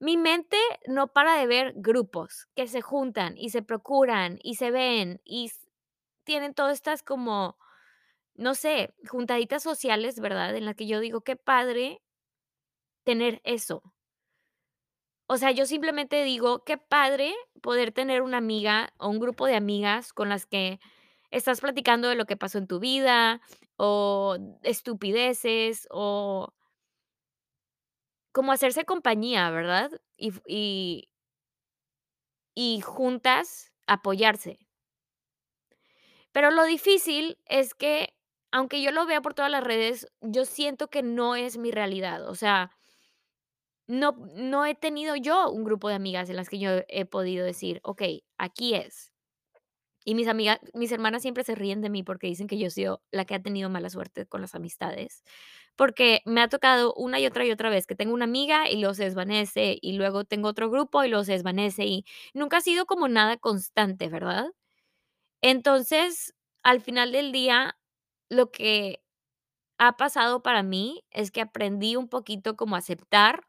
Mi 0.00 0.16
mente 0.16 0.56
no 0.86 1.08
para 1.08 1.36
de 1.36 1.46
ver 1.46 1.74
grupos 1.76 2.48
que 2.56 2.68
se 2.68 2.82
juntan 2.82 3.36
y 3.38 3.50
se 3.50 3.62
procuran 3.62 4.38
y 4.42 4.56
se 4.56 4.70
ven 4.70 5.20
y 5.24 5.52
tienen 6.24 6.54
todas 6.54 6.74
estas 6.74 7.02
como, 7.02 7.58
no 8.40 8.54
sé, 8.56 8.94
juntaditas 9.08 9.62
sociales, 9.64 10.20
¿verdad? 10.20 10.56
En 10.56 10.66
la 10.66 10.74
que 10.74 10.86
yo 10.88 11.00
digo: 11.00 11.22
"Qué 11.22 11.36
padre 11.36 12.00
tener 13.06 13.40
eso". 13.44 13.82
O 15.28 15.36
sea, 15.36 15.52
yo 15.52 15.64
simplemente 15.66 16.24
digo: 16.24 16.64
"Qué 16.64 16.76
padre 16.76 17.32
poder 17.62 17.92
tener 17.92 18.22
una 18.22 18.38
amiga 18.38 18.92
o 18.98 19.08
un 19.08 19.20
grupo 19.20 19.46
de 19.46 19.54
amigas 19.56 20.12
con 20.12 20.28
las 20.28 20.44
que 20.46 20.80
estás 21.30 21.60
platicando 21.60 22.08
de 22.08 22.16
lo 22.16 22.26
que 22.26 22.36
pasó 22.36 22.58
en 22.58 22.66
tu 22.66 22.80
vida, 22.80 23.40
o 23.76 24.36
estupideces, 24.62 25.86
o 25.90 26.52
como 28.34 28.52
hacerse 28.52 28.84
compañía, 28.84 29.50
¿verdad? 29.50 29.90
Y 30.16 30.32
y 30.46 31.06
y 32.56 32.80
juntas 32.80 33.72
apoyarse. 33.86 34.58
Pero 36.34 36.50
lo 36.50 36.64
difícil 36.64 37.38
es 37.46 37.74
que, 37.74 38.14
aunque 38.52 38.82
yo 38.82 38.90
lo 38.92 39.06
vea 39.06 39.20
por 39.22 39.34
todas 39.34 39.50
las 39.50 39.64
redes, 39.64 40.08
yo 40.20 40.44
siento 40.44 40.88
que 40.88 41.02
no 41.02 41.36
es 41.36 41.58
mi 41.58 41.70
realidad. 41.70 42.28
O 42.28 42.34
sea 42.34 42.70
no 43.88 44.12
no 44.36 44.64
he 44.66 44.74
tenido 44.74 45.16
yo 45.16 45.50
un 45.50 45.64
grupo 45.64 45.88
de 45.88 45.94
amigas 45.94 46.30
en 46.30 46.36
las 46.36 46.48
que 46.48 46.58
yo 46.58 46.70
he 46.88 47.04
podido 47.06 47.44
decir: 47.44 47.80
"Okey, 47.82 48.24
aquí 48.38 48.74
es". 48.74 49.12
Y 50.04 50.14
mis 50.14 50.28
amiga 50.28 50.60
mis 50.74 50.92
hermanas 50.92 51.22
siempre 51.22 51.44
se 51.44 51.54
ríen 51.54 51.82
de 51.82 51.90
mí 51.90 52.02
porque 52.02 52.26
dicen 52.28 52.46
que 52.48 52.58
yo 52.58 52.70
sido 52.70 53.02
la 53.12 53.24
que 53.26 53.34
ha 53.34 53.42
tenido 53.42 53.70
mala 53.70 53.90
suerte 53.90 54.26
con 54.26 54.40
las 54.42 54.54
amistades, 54.54 55.24
porque 55.76 56.22
me 56.26 56.42
ha 56.42 56.48
tocado 56.48 56.94
una 56.94 57.20
y 57.20 57.26
otra 57.26 57.44
y 57.46 57.52
otra 57.52 57.70
vez 57.70 57.86
que 57.86 57.96
tengo 57.96 58.14
una 58.14 58.24
amiga 58.26 58.70
y 58.70 58.78
luego 58.80 58.94
se 58.94 59.04
desvanece, 59.04 59.78
y 59.82 59.94
luego 59.94 60.24
tengo 60.24 60.48
otro 60.48 60.70
grupo 60.70 61.04
y 61.04 61.08
luego 61.10 61.24
se 61.24 61.32
desvanece, 61.34 61.84
y 61.86 62.04
nunca 62.34 62.58
ha 62.58 62.62
sido 62.62 62.86
como 62.86 63.08
nada 63.08 63.36
constante, 63.38 64.08
¿verdad? 64.10 64.46
Entonces, 65.42 66.34
al 66.64 66.80
final 66.82 67.12
del 67.12 67.32
día, 67.32 67.76
lo 68.30 68.52
que 68.52 69.02
ha 69.78 69.96
pasado 69.96 70.42
para 70.42 70.62
mí 70.62 71.04
es 71.10 71.30
que 71.30 71.40
aprendí 71.42 71.96
un 71.96 72.08
poquito 72.08 72.56
como 72.56 72.76
aceptar 72.76 73.46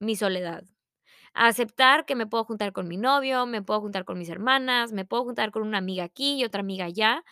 mi 0.00 0.16
soledad, 0.16 0.64
aceptar 1.34 2.06
que 2.06 2.16
me 2.16 2.26
puedo 2.26 2.44
juntar 2.44 2.72
con 2.72 2.88
mi 2.88 2.96
novio, 2.98 3.46
me 3.46 3.62
puedo 3.62 3.80
juntar 3.80 4.04
con 4.04 4.18
mis 4.18 4.28
hermanas, 4.30 4.92
me 4.92 5.04
puedo 5.06 5.24
juntar 5.24 5.50
con 5.52 5.62
una 5.62 5.78
amiga 5.78 6.04
aquí 6.04 6.40
y 6.40 6.44
otra 6.44 6.60
amiga 6.60 6.86
allá, 6.86 7.24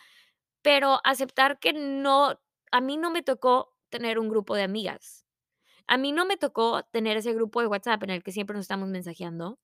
pero 0.63 0.99
aceptar 1.03 1.59
que 1.59 1.73
no 1.73 2.39
a 2.71 2.81
mí 2.81 2.97
no 2.97 3.11
me 3.11 3.23
tocó 3.23 3.73
tener 3.89 4.19
un 4.19 4.29
grupo 4.29 4.55
de 4.55 4.63
amigas. 4.63 5.25
A 5.87 5.97
mí 5.97 6.11
no 6.13 6.25
me 6.25 6.37
tocó 6.37 6.83
tener 6.91 7.17
ese 7.17 7.33
grupo 7.33 7.61
de 7.61 7.67
WhatsApp 7.67 8.03
en 8.03 8.11
el 8.11 8.23
que 8.23 8.31
siempre 8.31 8.55
nos 8.55 8.63
estamos 8.65 8.89
mensajeando. 8.89 9.59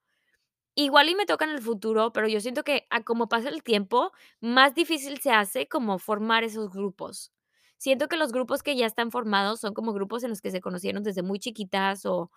Igual 0.77 1.08
y 1.08 1.15
me 1.15 1.25
toca 1.25 1.46
en 1.46 1.51
el 1.51 1.62
futuro, 1.62 2.12
pero 2.12 2.27
yo 2.27 2.41
siento 2.41 2.63
que 2.65 2.86
a 2.89 3.01
como 3.01 3.29
pasa 3.29 3.48
el 3.48 3.63
tiempo, 3.63 4.12
más 4.41 4.75
difícil 4.75 5.20
se 5.22 5.32
hace 5.32 5.70
como 5.70 6.00
formar 6.00 6.44
esos 6.44 6.70
grupos. 6.70 7.32
Siento 7.77 8.10
que 8.10 8.17
los 8.17 8.34
grupos 8.34 8.62
que 8.62 8.75
ya 8.75 8.86
están 8.86 9.10
formados 9.10 9.62
son 9.62 9.74
como 9.74 9.94
grupos 9.94 10.24
en 10.25 10.32
los 10.32 10.41
que 10.41 10.51
se 10.51 10.60
conocieron 10.60 11.01
desde 11.03 11.22
muy 11.24 11.39
chiquitas 11.39 12.05
o 12.05 12.29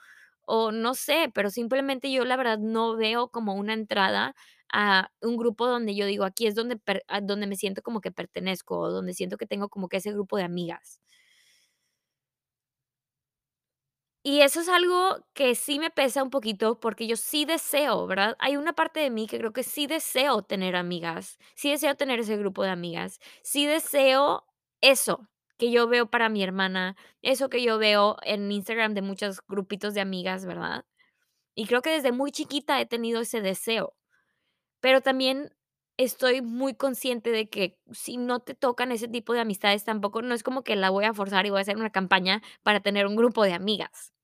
o 0.51 0.73
no 0.73 0.95
sé, 0.95 1.31
pero 1.35 1.51
simplemente 1.51 2.11
yo 2.13 2.25
la 2.25 2.37
verdad 2.37 2.59
no 2.59 2.97
veo 2.97 3.29
como 3.31 3.55
una 3.55 3.75
entrada 3.75 4.35
a 4.73 5.11
un 5.21 5.37
grupo 5.37 5.67
donde 5.67 5.95
yo 5.97 6.07
digo: 6.07 6.25
"Aquí 6.25 6.47
es 6.47 6.55
donde 6.55 6.77
per 6.79 7.05
donde 7.23 7.47
me 7.47 7.57
siento 7.57 7.83
como 7.83 8.01
que 8.01 8.13
pertenezco, 8.13 8.79
o 8.79 8.91
donde 8.91 9.13
siento 9.15 9.37
que 9.37 9.47
tengo 9.47 9.69
como 9.69 9.89
que 9.91 9.99
ese 9.99 10.13
grupo 10.13 10.37
de 10.39 10.45
amigas". 10.45 11.01
Y 14.25 14.41
eso 14.43 14.61
es 14.61 14.69
algo 14.69 15.25
que 15.33 15.55
sí 15.55 15.79
me 15.79 15.91
pesa 15.91 16.23
un 16.23 16.31
poquito, 16.31 16.81
porque 16.81 17.07
yo 17.07 17.17
sí 17.17 17.45
deseo, 17.45 18.07
¿verdad? 18.07 18.37
Hay 18.41 18.57
una 18.57 18.73
parte 18.73 19.01
de 19.01 19.11
mí 19.11 19.27
que 19.29 19.39
creo 19.39 19.53
que 19.53 19.63
sí 19.63 19.87
deseo 19.87 20.43
tener 20.43 20.75
amigas, 20.77 21.39
sí 21.55 21.71
deseo 21.71 21.95
tener 21.97 22.19
ese 22.21 22.37
grupo 22.37 22.65
de 22.65 22.71
amigas, 22.71 23.21
sí 23.43 23.67
deseo 23.67 24.45
eso 24.81 25.29
que 25.57 25.71
yo 25.71 25.89
veo 25.89 26.11
para 26.11 26.29
mi 26.29 26.43
hermana, 26.43 26.97
eso 27.23 27.49
que 27.49 27.63
yo 27.63 27.79
veo 27.79 28.17
en 28.23 28.51
Instagram 28.51 28.95
de 28.95 29.03
muchos 29.03 29.41
grupitos 29.47 29.95
de 29.95 30.01
amigas, 30.01 30.45
¿verdad? 30.47 30.85
Y 31.55 31.67
creo 31.67 31.83
que 31.83 31.91
desde 31.91 32.13
muy 32.13 32.33
chiquita 32.33 32.81
he 32.81 32.87
tenido 32.87 33.21
ese 33.23 33.41
deseo, 33.43 33.95
pero 34.81 35.01
también 35.03 35.53
estoy 35.99 36.43
muy 36.43 36.75
consciente 36.75 37.31
de 37.33 37.51
que 37.51 37.79
si 37.93 38.19
no 38.19 38.41
te 38.41 38.55
tocan 38.55 38.93
ese 38.93 39.09
tipo 39.09 39.35
de 39.35 39.41
amistades, 39.41 39.85
tampoco 39.85 40.23
no 40.23 40.35
es 40.35 40.43
como 40.45 40.65
que 40.65 40.77
la 40.77 40.91
voy 40.91 41.05
a 41.07 41.15
forzar 41.15 41.47
y 41.47 41.51
voy 41.51 41.59
a 41.61 41.63
hacer 41.63 41.77
una 41.79 41.91
campaña 41.93 42.43
para 42.65 42.81
tener 42.81 43.07
un 43.07 43.17
grupo 43.17 43.45
de 43.45 43.55
amigas. 43.55 44.15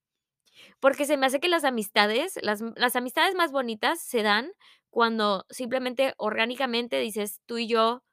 Porque 0.80 1.06
se 1.06 1.16
me 1.16 1.26
hace 1.26 1.40
que 1.40 1.48
las 1.48 1.64
amistades, 1.64 2.38
las 2.42 2.62
las 2.76 2.96
amistades 2.96 3.34
más 3.34 3.52
bonitas 3.52 4.00
se 4.02 4.22
dan 4.22 4.52
cuando 4.90 5.46
simplemente 5.50 6.14
orgánicamente 6.18 6.98
dices: 7.00 7.40
"Tú 7.46 7.58
y 7.58 7.66
yo 7.68 8.04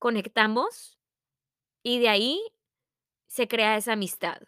conectamos", 0.00 0.98
y 1.82 2.00
de 2.00 2.08
ahí 2.10 2.42
se 3.28 3.48
crea 3.48 3.76
esa 3.76 3.94
amistad. 3.94 4.38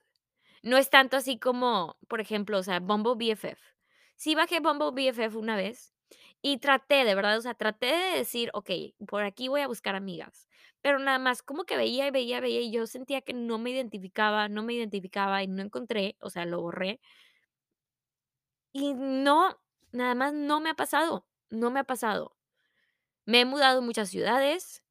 No 0.62 0.78
es 0.78 0.90
tanto 0.90 1.16
así 1.18 1.38
como, 1.40 1.96
por 2.08 2.20
ejemplo, 2.20 2.58
o 2.58 2.62
sea, 2.64 2.80
Bumble 2.80 3.14
BFF. 3.16 3.58
Sí 4.16 4.34
bajé 4.36 4.60
Bumble 4.60 4.92
BFF 4.92 5.36
una 5.38 5.56
vez 5.56 5.95
y 6.46 6.58
traté, 6.58 7.04
de 7.04 7.14
verdad, 7.16 7.38
o 7.38 7.40
sea, 7.42 7.54
traté 7.54 7.86
de 7.86 8.18
decir: 8.18 8.50
"Okey, 8.54 8.94
por 9.08 9.24
aquí 9.24 9.48
voy 9.48 9.62
a 9.62 9.66
buscar 9.68 9.96
amigas", 9.96 10.48
pero 10.82 10.98
nada 11.00 11.18
más 11.18 11.42
como 11.42 11.64
que 11.64 11.76
veía, 11.76 12.06
y 12.06 12.10
veía, 12.12 12.40
veía, 12.40 12.60
y 12.60 12.70
yo 12.72 12.86
sentía 12.86 13.20
que 13.22 13.32
no 13.34 13.58
me 13.58 13.70
identificaba, 13.70 14.48
no 14.48 14.62
me 14.62 14.74
identificaba 14.74 15.42
y 15.42 15.48
no 15.48 15.62
encontré, 15.62 16.16
o 16.20 16.30
sea, 16.30 16.44
lo 16.46 16.60
borré. 16.60 17.00
Y 18.74 18.94
no, 18.94 19.58
nada 19.92 20.14
más 20.14 20.32
no 20.32 20.60
me 20.60 20.70
ha 20.70 20.74
pasado, 20.74 21.26
no 21.50 21.70
me 21.70 21.80
ha 21.80 21.84
pasado. 21.84 22.36
Me 23.26 23.40
he 23.42 23.44
mudado 23.44 23.80
a 23.80 23.82
muchas 23.82 24.10
ciudades 24.10 24.82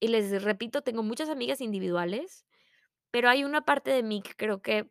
y 0.00 0.08
les 0.08 0.42
repito, 0.42 0.82
tengo 0.82 1.02
muchas 1.02 1.30
amigas 1.30 1.60
individuales, 1.62 2.46
pero 3.10 3.28
hay 3.30 3.44
una 3.44 3.64
parte 3.64 3.90
de 3.92 4.02
mí 4.02 4.22
que 4.22 4.34
creo 4.34 4.62
que 4.62 4.90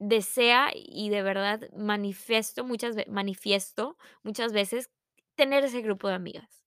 desea 0.00 0.70
y 0.74 1.10
de 1.10 1.22
verdad 1.22 1.62
manifiesto 1.76 2.64
muchas 2.64 2.96
manifiesto 3.08 3.98
muchas 4.24 4.52
veces 4.52 4.90
tener 5.36 5.64
ese 5.64 5.82
grupo 5.82 6.08
de 6.08 6.14
amigas. 6.14 6.64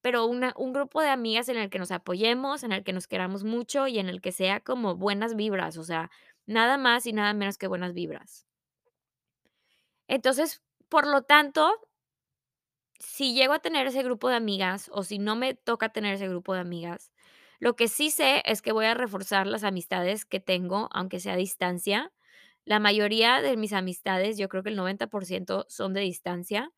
Pero 0.00 0.26
una 0.26 0.54
un 0.56 0.72
grupo 0.72 1.02
de 1.02 1.08
amigas 1.10 1.48
en 1.48 1.56
el 1.56 1.70
que 1.70 1.78
nos 1.78 1.90
apoyemos, 1.90 2.62
en 2.62 2.72
el 2.72 2.84
que 2.84 2.92
nos 2.92 3.06
queramos 3.08 3.44
mucho 3.44 3.86
y 3.88 3.98
en 3.98 4.08
el 4.08 4.20
que 4.20 4.32
sea 4.32 4.60
como 4.60 4.96
buenas 4.96 5.34
vibras, 5.36 5.76
o 5.76 5.84
sea, 5.84 6.10
nada 6.46 6.78
más 6.78 7.06
y 7.06 7.12
nada 7.12 7.32
menos 7.34 7.58
que 7.58 7.66
buenas 7.68 7.94
vibras. 7.94 8.46
Entonces, 10.08 10.62
por 10.88 11.06
lo 11.06 11.22
tanto 11.22 11.88
si 12.98 13.34
llego 13.34 13.52
a 13.52 13.60
tener 13.60 13.86
ese 13.86 14.02
grupo 14.02 14.28
de 14.28 14.36
amigas, 14.36 14.90
o 14.92 15.02
si 15.04 15.18
no 15.18 15.36
me 15.36 15.54
toca 15.54 15.90
tener 15.90 16.14
ese 16.14 16.28
grupo 16.28 16.54
de 16.54 16.60
amigas, 16.60 17.12
lo 17.60 17.76
que 17.76 17.88
sí 17.88 18.10
sé 18.10 18.42
es 18.44 18.62
que 18.62 18.72
voy 18.72 18.86
a 18.86 18.94
reforzar 18.94 19.46
las 19.46 19.64
amistades 19.64 20.24
que 20.24 20.40
tengo, 20.40 20.88
aunque 20.92 21.20
sea 21.20 21.34
a 21.34 21.36
distancia. 21.36 22.12
La 22.64 22.78
mayoría 22.80 23.40
de 23.40 23.56
mis 23.56 23.72
amistades, 23.72 24.38
yo 24.38 24.48
creo 24.48 24.62
que 24.62 24.70
el 24.70 24.76
90% 24.76 25.66
son 25.68 25.92
de 25.94 26.00
distancia. 26.02 26.70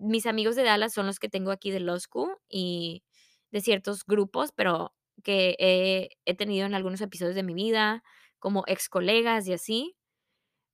Mis 0.00 0.26
amigos 0.26 0.56
de 0.56 0.64
Dallas 0.64 0.94
son 0.94 1.06
los 1.06 1.18
que 1.18 1.28
tengo 1.28 1.50
aquí 1.50 1.70
de 1.70 1.80
school 2.00 2.36
y 2.48 3.04
de 3.50 3.60
ciertos 3.60 4.04
grupos, 4.06 4.50
pero 4.52 4.94
que 5.22 5.56
he 6.24 6.34
tenido 6.34 6.66
en 6.66 6.74
algunos 6.74 7.00
episodios 7.02 7.34
de 7.34 7.42
mi 7.42 7.54
vida, 7.54 8.02
como 8.38 8.64
excolegas 8.66 9.46
y 9.46 9.52
así. 9.52 9.96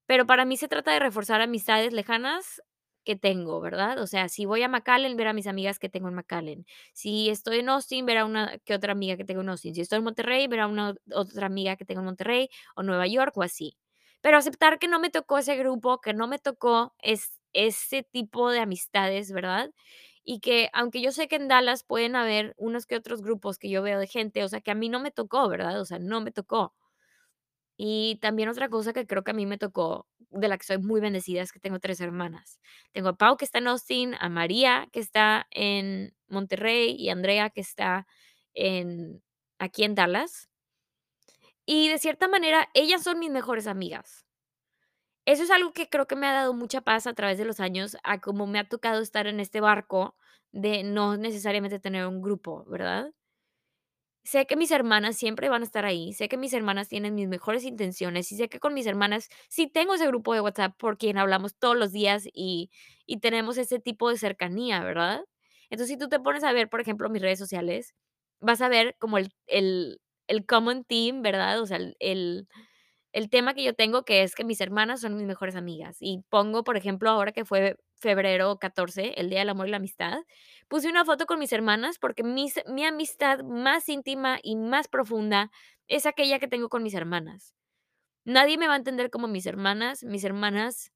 Pero 0.07 0.27
para 0.27 0.45
mí 0.45 0.57
se 0.57 0.69
trata 0.69 0.93
de 0.93 1.01
reforzar 1.01 1.41
amistades 1.41 1.93
lejanas 1.93 2.63
que 3.05 3.17
tengo, 3.17 3.61
¿verdad? 3.61 3.99
O 4.01 4.07
sea, 4.07 4.29
si 4.29 4.47
voy 4.47 4.63
a 4.63 4.69
McAllen, 4.69 5.17
ver 5.17 5.29
a 5.29 5.33
mis 5.33 5.47
amigas 5.47 5.79
que 5.79 5.89
tengo 5.89 6.09
en 6.09 6.15
McAllen. 6.15 6.67
Si 6.93 7.29
estoy 7.31 7.59
en 7.61 7.69
Austin, 7.69 8.07
ver 8.07 8.19
a 8.19 8.25
una 8.25 8.59
que 8.65 8.75
otra 8.75 8.93
amiga 8.93 9.17
que 9.17 9.25
tengo 9.25 9.43
en 9.43 9.49
Austin. 9.49 9.75
Si 9.75 9.81
estoy 9.81 9.99
en 9.99 10.05
Monterrey, 10.05 10.47
ver 10.49 10.61
a 10.61 10.67
una 10.69 10.95
otra 11.13 11.47
amiga 11.47 11.77
que 11.77 11.85
tengo 11.85 12.01
en 12.01 12.07
Monterrey, 12.07 12.49
o 12.77 12.83
Nueva 12.83 13.07
York, 13.07 13.37
o 13.37 13.43
así. 13.43 13.77
Pero 14.23 14.39
aceptar 14.39 14.79
que 14.79 14.89
no 14.89 14.99
me 15.01 15.11
tocó 15.11 15.39
ese 15.39 15.57
grupo, 15.57 16.01
que 16.01 16.15
no 16.15 16.27
me 16.29 16.39
tocó 16.39 16.95
es 17.01 17.33
ese 17.57 18.03
tipo 18.05 18.51
de 18.51 18.61
amistades, 18.61 19.33
¿verdad? 19.33 19.71
Y 20.25 20.41
que, 20.41 20.71
aunque 20.73 21.01
yo 21.03 21.13
sé 21.13 21.29
que 21.29 21.37
en 21.37 21.49
Dallas 21.49 21.85
pueden 21.85 22.17
haber 22.17 22.55
unos 22.59 22.87
que 22.87 22.97
otros 22.97 23.23
grupos 23.23 23.59
que 23.59 23.71
yo 23.71 23.83
veo 23.83 23.99
de 24.01 24.07
gente, 24.09 24.45
o 24.45 24.49
sea, 24.49 24.61
que 24.61 24.71
a 24.73 24.75
mí 24.77 24.89
no 24.89 25.01
me 25.01 25.11
tocó, 25.13 25.49
¿verdad? 25.49 25.81
O 25.81 25.85
sea, 25.87 25.99
no 26.01 26.21
me 26.21 26.33
tocó. 26.33 26.75
Y 27.79 28.19
también 28.23 28.49
otra 28.49 28.69
cosa 28.69 28.93
que 28.93 29.07
creo 29.07 29.23
que 29.25 29.33
a 29.33 29.35
mí 29.35 29.47
me 29.47 29.59
tocó, 29.59 30.07
de 30.31 30.49
la 30.49 30.57
que 30.59 30.65
soy 30.67 30.79
muy 30.79 31.01
bendecida, 31.01 31.43
es 31.43 31.53
que 31.53 31.61
tengo 31.61 31.79
3 31.79 32.01
hermanas. 32.01 32.59
Tengo 32.93 33.11
a 33.11 33.17
Pau, 33.17 33.37
que 33.37 33.45
está 33.45 33.59
en 33.59 33.69
Austin, 33.69 34.15
a 34.19 34.29
María, 34.31 34.89
que 34.93 35.01
está 35.01 35.47
en 35.51 36.15
Monterrey, 36.29 36.97
y 36.99 37.11
a 37.11 37.13
Andrea, 37.13 37.51
que 37.51 37.61
está 37.61 38.07
en 38.55 39.23
aquí 39.59 39.85
en 39.85 39.95
Dallas. 39.95 40.49
Y 41.69 41.89
de 41.89 41.99
cierta 41.99 42.29
manera, 42.29 42.69
ellas 42.75 43.03
son 43.03 43.19
mis 43.19 43.31
mejores 43.31 43.67
amigas. 43.67 44.26
Eso 45.27 45.43
es 45.43 45.51
algo 45.51 45.73
que 45.73 45.89
creo 45.91 46.07
que 46.07 46.17
me 46.17 46.27
ha 46.27 46.33
dado 46.33 46.55
mucha 46.55 46.81
paz 46.81 47.07
a 47.07 47.13
través 47.15 47.37
de 47.39 47.45
los 47.45 47.61
años, 47.61 47.97
a 48.05 48.21
como 48.21 48.47
me 48.47 48.59
ha 48.61 48.69
tocado 48.69 49.03
estar 49.03 49.27
en 49.27 49.41
este 49.41 49.61
barco 49.61 50.17
de 50.53 50.85
no 50.85 51.17
necesariamente 51.17 51.81
tener 51.81 52.07
un 52.07 52.23
grupo, 52.23 52.65
¿verdad? 52.67 53.11
sé 54.25 54.47
que 54.47 54.57
mis 54.57 54.71
hermanas 54.73 55.17
siempre 55.17 55.49
van 55.49 55.63
a 55.63 55.65
estar 55.65 55.85
ahí, 55.85 56.13
sé 56.13 56.29
que 56.29 56.37
mis 56.37 56.53
hermanas 56.53 56.89
tienen 56.89 57.15
mis 57.15 57.29
mejores 57.29 57.65
intenciones 57.65 58.31
y 58.33 58.37
sé 58.37 58.49
que 58.49 58.59
con 58.61 58.75
mis 58.75 58.87
hermanas 58.87 59.29
sí 59.49 59.69
tengo 59.69 59.95
ese 59.95 60.07
grupo 60.09 60.35
de 60.35 60.41
WhatsApp 60.41 60.77
por 60.77 60.99
quien 60.99 61.17
hablamos 61.19 61.57
todos 61.57 61.77
los 61.77 61.93
días 61.93 62.25
y 62.33 62.71
y 63.07 63.19
tenemos 63.21 63.57
ese 63.57 63.79
tipo 63.79 64.11
de 64.11 64.19
cercanía, 64.19 64.83
¿verdad? 64.83 65.25
Entonces, 65.71 65.95
si 65.95 65.99
tú 65.99 66.09
te 66.09 66.19
pones 66.21 66.43
a 66.45 66.53
ver, 66.53 66.69
por 66.69 66.81
ejemplo, 66.81 67.09
mis 67.09 67.23
redes 67.23 67.39
sociales, 67.39 67.95
vas 68.41 68.61
a 68.63 68.69
ver 68.69 68.97
como 68.99 69.19
el 69.19 69.33
el 69.47 70.01
el 70.29 70.45
common 70.47 70.85
theme, 70.85 71.21
¿verdad? 71.23 71.61
O 71.61 71.67
sea, 71.67 71.77
el 72.01 72.49
el 73.17 73.31
tema 73.31 73.55
que 73.55 73.65
yo 73.65 73.73
tengo, 73.73 74.05
que 74.05 74.23
es 74.23 74.35
que 74.35 74.45
mis 74.45 74.61
hermanas 74.61 75.01
son 75.01 75.17
mis 75.17 75.27
mejores 75.27 75.57
amigas. 75.57 75.97
Y 76.01 76.23
pongo, 76.29 76.65
por 76.65 76.77
ejemplo, 76.77 77.09
ahora 77.09 77.33
que 77.33 77.47
fue 77.47 77.79
febrero 77.99 78.59
14, 78.59 79.15
el 79.17 79.31
Día 79.31 79.39
del 79.39 79.49
Amor 79.49 79.69
y 79.69 79.71
la 79.71 79.79
Amistad, 79.79 80.19
puse 80.69 80.91
una 80.91 81.03
foto 81.07 81.25
con 81.25 81.39
mis 81.39 81.51
hermanas 81.53 81.99
porque 81.99 82.23
mis 82.23 82.61
mi 82.67 82.85
amistad 82.85 83.43
más 83.43 83.89
íntima 83.89 84.39
y 84.43 84.57
más 84.57 84.89
profunda 84.89 85.51
es 85.89 86.05
aquella 86.05 86.39
que 86.39 86.47
tengo 86.47 86.69
con 86.69 86.83
mis 86.83 86.93
hermanas. 86.93 87.55
Nadie 88.27 88.59
me 88.59 88.67
va 88.67 88.75
a 88.75 88.77
entender 88.77 89.09
como 89.09 89.29
mis 89.29 89.47
hermanas. 89.47 90.05
Mis 90.05 90.23
hermanas 90.23 90.93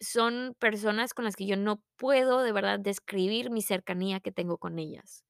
son 0.00 0.56
personas 0.58 1.14
con 1.14 1.24
las 1.24 1.36
que 1.36 1.46
yo 1.46 1.56
no 1.56 1.80
puedo 1.96 2.42
de 2.42 2.50
verdad 2.50 2.80
describir 2.80 3.50
mi 3.50 3.62
cercanía 3.62 4.18
que 4.18 4.32
tengo 4.32 4.58
con 4.58 4.80
ellas. 4.80 5.24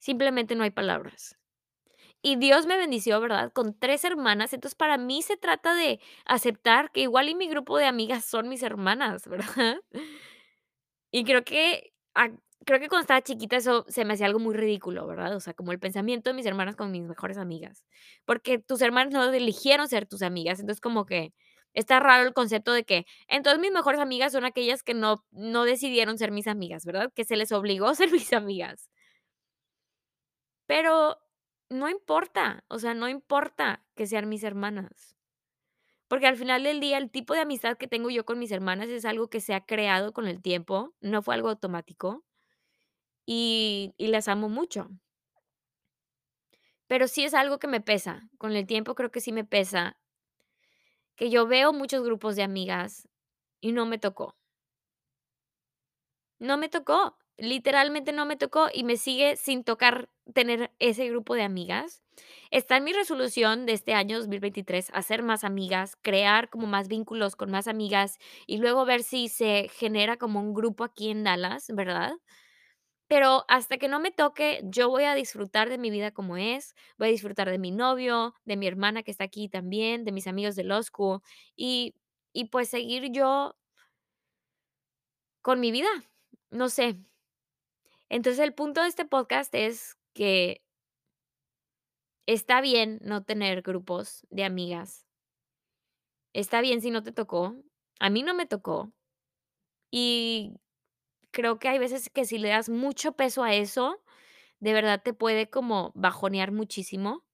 Simplemente 0.00 0.54
no 0.54 0.64
hay 0.64 0.70
palabras. 0.70 1.39
Y 2.24 2.36
Dios 2.36 2.66
me 2.66 2.76
bendició, 2.76 3.18
¿verdad? 3.20 3.50
Con 3.52 3.78
3 3.78 4.04
hermanas, 4.04 4.52
entonces 4.52 4.74
para 4.76 4.98
mí 4.98 5.22
se 5.22 5.38
trata 5.38 5.74
de 5.74 6.00
aceptar 6.26 6.90
que 6.92 7.00
igual 7.00 7.30
y 7.30 7.34
mi 7.34 7.48
grupo 7.48 7.78
de 7.78 7.86
amigas 7.86 8.24
son 8.26 8.48
mis 8.48 8.62
hermanas, 8.62 9.26
¿verdad? 9.28 9.78
Y 11.12 11.24
creo 11.24 11.44
que, 11.44 11.92
ah, 12.14 12.30
creo 12.64 12.78
que 12.80 12.88
cuando 12.88 13.02
estaba 13.02 13.22
chiquita 13.22 13.56
eso 13.56 13.84
se 13.88 14.04
me 14.04 14.14
hacía 14.14 14.26
algo 14.26 14.38
muy 14.38 14.54
ridículo, 14.54 15.06
¿verdad? 15.06 15.34
O 15.34 15.40
sea, 15.40 15.54
como 15.54 15.72
el 15.72 15.80
pensamiento 15.80 16.30
de 16.30 16.34
mis 16.34 16.46
hermanas 16.46 16.76
con 16.76 16.90
mis 16.92 17.02
mejores 17.02 17.36
amigas, 17.38 17.84
porque 18.24 18.58
tus 18.58 18.80
hermanas 18.82 19.12
no 19.12 19.24
eligieron 19.32 19.88
ser 19.88 20.06
tus 20.06 20.22
amigas, 20.22 20.60
entonces 20.60 20.80
como 20.80 21.06
que 21.06 21.32
está 21.74 22.00
raro 22.00 22.26
el 22.26 22.34
concepto 22.34 22.72
de 22.72 22.84
que, 22.84 23.06
entonces 23.28 23.60
mis 23.60 23.72
mejores 23.72 24.00
amigas 24.00 24.32
son 24.32 24.44
aquellas 24.44 24.82
que 24.82 24.94
no 24.94 25.24
no 25.30 25.64
decidieron 25.64 26.18
ser 26.18 26.30
mis 26.32 26.46
amigas, 26.48 26.84
¿verdad? 26.84 27.12
Que 27.14 27.24
se 27.24 27.36
les 27.36 27.52
obligó 27.52 27.88
a 27.88 27.94
ser 27.94 28.10
mis 28.12 28.32
amigas. 28.32 28.88
Pero 30.68 31.18
no 31.70 31.88
importa, 31.88 32.64
o 32.68 32.78
sea, 32.78 32.94
no 32.94 33.08
importa 33.08 33.82
que 33.94 34.06
sean 34.06 34.28
mis 34.28 34.44
hermanas. 34.44 35.16
Porque 36.08 36.26
al 36.26 36.36
final 36.36 36.64
del 36.64 36.80
día, 36.80 36.98
el 36.98 37.10
tipo 37.10 37.34
de 37.34 37.40
amistad 37.40 37.78
que 37.78 37.86
tengo 37.86 38.10
yo 38.10 38.24
con 38.24 38.38
mis 38.38 38.50
hermanas 38.50 38.88
es 38.88 39.04
algo 39.04 39.30
que 39.30 39.40
se 39.40 39.54
ha 39.54 39.64
creado 39.64 40.12
con 40.12 40.26
el 40.26 40.42
tiempo, 40.42 40.92
no 41.00 41.22
fue 41.22 41.34
algo 41.34 41.48
automático, 41.48 42.24
y 43.24 43.94
las 43.98 44.26
amo 44.26 44.48
mucho. 44.48 44.90
Pero 46.88 47.06
sí 47.06 47.24
es 47.24 47.34
algo 47.34 47.60
que 47.60 47.68
me 47.68 47.80
pesa, 47.80 48.28
con 48.36 48.56
el 48.56 48.66
tiempo 48.66 48.96
creo 48.96 49.12
que 49.12 49.20
sí 49.20 49.30
me 49.30 49.44
pesa 49.44 49.96
que 51.14 51.30
yo 51.30 51.46
veo 51.46 51.72
muchos 51.72 52.02
grupos 52.02 52.34
de 52.34 52.42
amigas 52.42 53.08
y 53.60 53.70
no 53.70 53.86
me 53.86 53.98
tocó. 53.98 54.36
No 56.40 56.56
me 56.56 56.68
tocó, 56.68 57.18
literalmente 57.36 58.12
no 58.12 58.24
me 58.24 58.36
tocó 58.36 58.68
y 58.72 58.82
me 58.82 58.96
sigue 58.96 59.36
sin 59.36 59.62
tocar 59.62 60.08
tener 60.32 60.72
ese 60.78 61.08
grupo 61.08 61.34
de 61.34 61.42
amigas. 61.42 62.02
Está 62.50 62.76
en 62.76 62.84
mi 62.84 62.92
resolución 62.92 63.66
de 63.66 63.72
este 63.72 63.94
año 63.94 64.18
2023 64.18 64.90
hacer 64.92 65.22
más 65.22 65.44
amigas, 65.44 65.96
crear 66.02 66.50
como 66.50 66.66
más 66.66 66.88
vínculos 66.88 67.36
con 67.36 67.50
más 67.50 67.68
amigas 67.68 68.18
y 68.46 68.58
luego 68.58 68.84
ver 68.84 69.02
si 69.02 69.28
se 69.28 69.68
genera 69.72 70.16
como 70.16 70.40
un 70.40 70.54
grupo 70.54 70.84
aquí 70.84 71.10
en 71.10 71.24
Dallas, 71.24 71.66
¿verdad? 71.74 72.12
Pero 73.08 73.44
hasta 73.48 73.76
que 73.78 73.88
no 73.88 73.98
me 73.98 74.12
toque, 74.12 74.60
yo 74.64 74.88
voy 74.88 75.04
a 75.04 75.14
disfrutar 75.14 75.68
de 75.68 75.78
mi 75.78 75.90
vida 75.90 76.12
como 76.12 76.36
es, 76.36 76.74
voy 76.96 77.08
a 77.08 77.10
disfrutar 77.10 77.50
de 77.50 77.58
mi 77.58 77.72
novio, 77.72 78.34
de 78.44 78.56
mi 78.56 78.68
hermana 78.68 79.02
que 79.02 79.10
está 79.10 79.24
aquí 79.24 79.48
también, 79.48 80.04
de 80.04 80.12
mis 80.12 80.28
amigos 80.28 80.54
de 80.56 80.64
law 80.64 80.82
school 80.82 81.20
y 81.56 81.94
y 82.32 82.44
pues 82.44 82.68
seguir 82.68 83.10
yo 83.10 83.56
con 85.42 85.60
mi 85.60 85.70
vida, 85.72 85.88
no 86.50 86.68
sé. 86.68 86.96
Entonces, 88.08 88.40
el 88.44 88.54
punto 88.54 88.82
de 88.82 88.88
este 88.88 89.04
podcast 89.04 89.54
es 89.54 89.96
que 90.20 90.60
está 92.26 92.60
bien 92.60 92.98
no 93.02 93.24
tener 93.24 93.62
grupos 93.62 94.26
de 94.30 94.44
amigas. 94.44 95.06
Está 96.32 96.60
bien 96.60 96.80
si 96.80 96.90
no 96.90 97.02
te 97.02 97.12
tocó, 97.12 97.56
a 97.98 98.10
mí 98.10 98.22
no 98.22 98.34
me 98.34 98.46
tocó. 98.46 98.92
Y 99.90 100.54
creo 101.32 101.58
que 101.58 101.68
hay 101.68 101.78
veces 101.78 102.10
que 102.10 102.24
si 102.24 102.38
le 102.38 102.50
das 102.50 102.68
mucho 102.68 103.12
peso 103.12 103.44
a 103.44 103.54
eso, 103.54 104.02
de 104.60 104.72
verdad 104.74 105.02
te 105.02 105.14
puede 105.14 105.50
como 105.50 105.92
bajonear 105.94 106.52
muchísimo. 106.52 107.24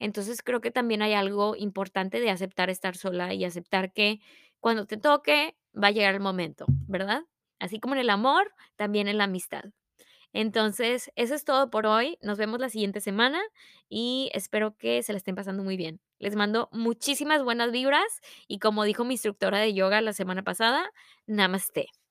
Entonces, 0.00 0.42
creo 0.42 0.60
que 0.60 0.70
también 0.72 1.02
hay 1.02 1.14
algo 1.14 1.56
importante 1.56 2.20
de 2.20 2.30
aceptar 2.30 2.70
estar 2.70 2.96
sola 2.96 3.34
y 3.34 3.44
aceptar 3.44 3.92
que 3.92 4.20
cuando 4.60 4.86
te 4.86 4.96
toque 4.98 5.56
va 5.74 5.88
a 5.88 5.92
llegar 5.92 6.14
el 6.14 6.20
momento, 6.20 6.66
¿verdad? 6.88 7.24
Así 7.60 7.80
como 7.80 7.94
en 7.94 8.02
el 8.02 8.10
amor, 8.10 8.52
también 8.76 9.08
en 9.08 9.18
la 9.18 9.24
amistad. 9.24 9.64
Entonces, 10.34 11.10
eso 11.16 11.34
es 11.34 11.44
todo 11.44 11.70
por 11.70 11.86
hoy. 11.86 12.18
Nos 12.20 12.38
vemos 12.38 12.60
la 12.60 12.68
siguiente 12.68 13.00
semana 13.00 13.40
y 13.88 14.30
espero 14.34 14.76
que 14.76 15.02
se 15.02 15.12
la 15.12 15.18
estén 15.18 15.36
pasando 15.36 15.62
muy 15.62 15.76
bien. 15.78 16.00
Les 16.18 16.36
mando 16.36 16.68
muchísimas 16.72 17.42
buenas 17.44 17.70
vibras 17.72 18.20
y 18.48 18.58
como 18.58 18.84
dijo 18.84 19.04
mi 19.04 19.14
instructora 19.14 19.58
de 19.60 19.72
yoga 19.74 20.00
la 20.02 20.12
semana 20.12 20.42
pasada, 20.42 20.90
Namaste. 21.26 22.03